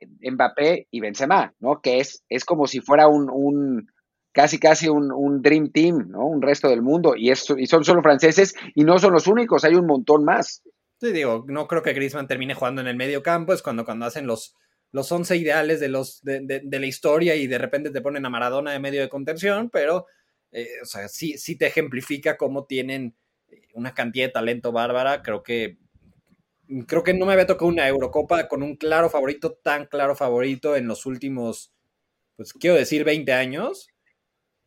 [0.00, 1.80] Mbappé y Benzema, ¿no?
[1.80, 3.90] Que es, es como si fuera un,
[4.32, 6.26] casi casi un, Dream Team, ¿no?
[6.26, 9.64] Un resto del mundo, y, es, y son solo franceses, y no son los únicos,
[9.64, 10.62] hay un montón más.
[11.00, 14.06] Sí, digo, no creo que Griezmann termine jugando en el medio campo, es cuando, cuando
[14.06, 14.54] hacen los,
[14.92, 18.72] los 11 ideales de, los, de, la historia y de repente te ponen a Maradona
[18.72, 20.06] de medio de contención, pero
[20.50, 23.14] eh, o sea, sí, sí te ejemplifica cómo tienen
[23.74, 25.22] una cantidad de talento bárbara.
[25.22, 25.78] Creo que
[26.86, 30.76] creo que no me había tocado una Eurocopa con un claro favorito, tan claro favorito
[30.76, 31.72] en los últimos,
[32.36, 33.88] pues quiero decir, 20 años.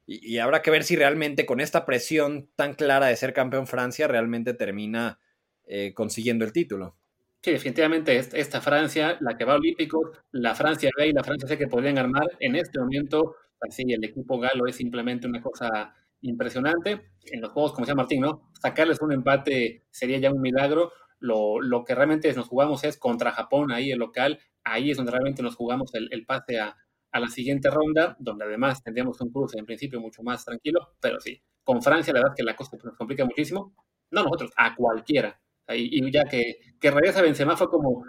[0.08, 4.08] Y, habrá que ver si realmente con esta presión tan clara de ser campeón Francia
[4.08, 5.20] realmente termina
[5.66, 6.98] eh, consiguiendo el título.
[7.42, 11.48] Sí, definitivamente esta Francia, la que va a Olímpicos, la Francia B y la Francia
[11.48, 15.96] C que podrían armar en este momento, así el equipo galo es simplemente una cosa
[16.22, 17.12] impresionante.
[17.26, 18.52] En los juegos, como decía Martín, ¿no?
[18.62, 20.92] Sacarles un empate sería ya un milagro.
[21.22, 25.12] Lo, lo que realmente nos jugamos es contra Japón, ahí el local, ahí es donde
[25.12, 26.76] realmente nos jugamos el, el pase a,
[27.12, 31.20] a, la siguiente ronda, donde además tendríamos un cruce en principio mucho más tranquilo, pero
[31.20, 33.74] sí, con Francia la verdad que la cosa nos complica muchísimo,
[34.10, 38.04] no nosotros, a cualquiera, y, ya que, que regresa Benzema fue como,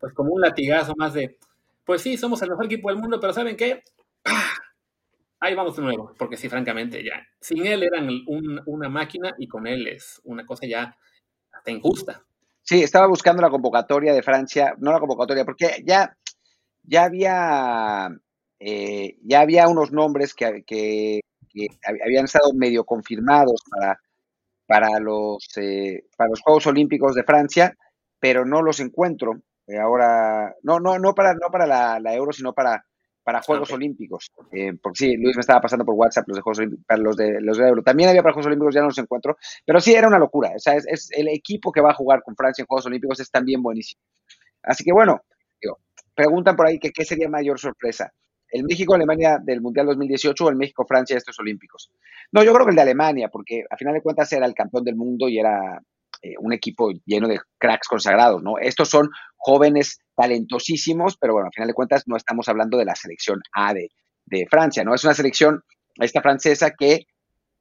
[0.00, 1.38] pues como un latigazo más de,
[1.84, 3.82] pues sí, somos el mejor equipo del mundo, pero ¿saben qué?
[5.40, 8.08] Ahí vamos de nuevo, porque sí, francamente, ya, sin él eran
[8.64, 10.96] una máquina y con él es una cosa ya
[11.52, 12.24] hasta injusta.
[12.68, 16.16] Sí, estaba buscando la convocatoria de Francia, no la convocatoria, porque ya,
[16.82, 18.08] ya había
[18.58, 21.20] eh, ya había unos nombres que, que,
[22.04, 24.00] habían estado medio confirmados para,
[24.66, 27.76] para los, eh, para los Juegos Olímpicos de Francia,
[28.20, 29.42] pero no los encuentro.
[29.66, 31.66] Eh, ahora, no, no, no para, no para
[32.00, 32.84] la, Euro, sino para,
[33.26, 34.30] para Juegos Olímpicos.
[34.52, 37.40] Eh, porque sí, Luis me estaba pasando por WhatsApp los de Juegos Olímpicos, los de,
[37.40, 37.82] los de Euro.
[37.82, 39.36] También había para Juegos Olímpicos, ya no los encuentro.
[39.64, 40.52] Pero sí, era una locura.
[40.54, 43.28] O sea, es, el equipo que va a jugar con Francia en Juegos Olímpicos es
[43.28, 44.00] también buenísimo.
[44.62, 45.22] Así que bueno,
[45.60, 45.80] digo,
[46.14, 48.12] preguntan por ahí que qué sería mayor sorpresa
[48.48, 51.90] el México-Alemania del Mundial 2018 o el México-Francia de estos Olímpicos.
[52.30, 54.84] No, yo creo que el de Alemania, porque a final de cuentas era el campeón
[54.84, 55.82] del mundo y era
[56.22, 58.56] eh, un equipo lleno de cracks consagrados, ¿no?
[58.58, 62.94] Estos son jóvenes talentosísimos, pero bueno, a final de cuentas no estamos hablando de la
[62.94, 63.90] selección A de,
[64.24, 64.94] de Francia, ¿no?
[64.94, 65.62] Es una selección,
[65.96, 67.06] esta francesa, que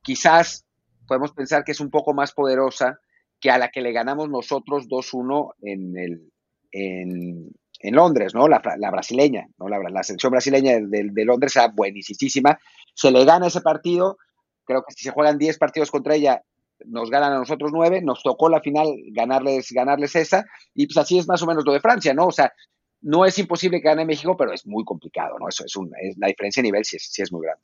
[0.02, 0.66] quizás
[1.08, 3.00] podemos pensar que es un poco más poderosa
[3.40, 6.32] que a la que le ganamos nosotros 2-1 en el,
[6.72, 8.48] en, en Londres, ¿no?
[8.48, 8.60] La,
[8.92, 9.68] brasileña, ¿no?
[9.68, 12.58] La, selección brasileña de, Londres era buenísima.
[12.94, 14.18] Se le gana ese partido.
[14.64, 16.42] Creo que si se juegan 10 partidos contra ella,
[16.86, 18.02] nos ganan a nosotros 9.
[18.02, 20.46] Nos tocó la final ganarles, ganarles esa.
[20.74, 22.28] Y pues así es más o menos lo de Francia, ¿no?
[22.28, 22.54] O sea,
[23.02, 25.48] no es imposible que gane México, pero es muy complicado, ¿no?
[25.48, 27.64] Eso es, un, la diferencia de nivel sí es, es muy grande.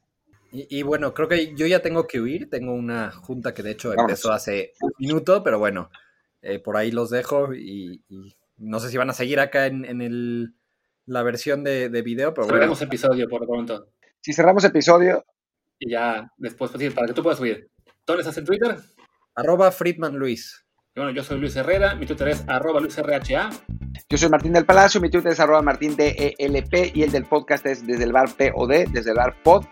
[0.53, 2.49] Y, bueno, creo que yo ya tengo que huir.
[2.49, 5.89] Tengo una junta que de hecho empezó hace un minuto, pero bueno,
[6.41, 8.03] eh, por ahí los dejo y
[8.57, 10.53] no sé si van a seguir acá en, el,
[11.05, 13.87] la versión de, de video, pero Cerramos episodio por lo pronto.
[14.19, 15.25] Si cerramos episodio.
[15.79, 17.69] Y ya después, pues, para que tú puedas subir.
[18.05, 18.77] ¿Dónde estás en Twitter?
[19.35, 20.65] Arroba Friedman Luis.
[20.95, 23.49] bueno, yo soy Luis Herrera, mi Twitter es arroba LuisRHA.
[24.09, 27.65] Yo soy Martín del Palacio, mi Twitter es arroba Martín DELP y el del podcast
[27.65, 29.65] es desde el bar POD, desde el bar POD.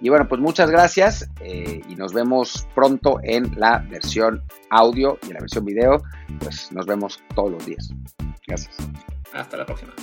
[0.00, 5.28] Y bueno, pues muchas gracias eh, y nos vemos pronto en la versión audio y
[5.28, 6.02] en la versión video.
[6.40, 7.90] Pues nos vemos todos los días.
[8.46, 8.76] Gracias.
[9.32, 9.94] Hasta la próxima.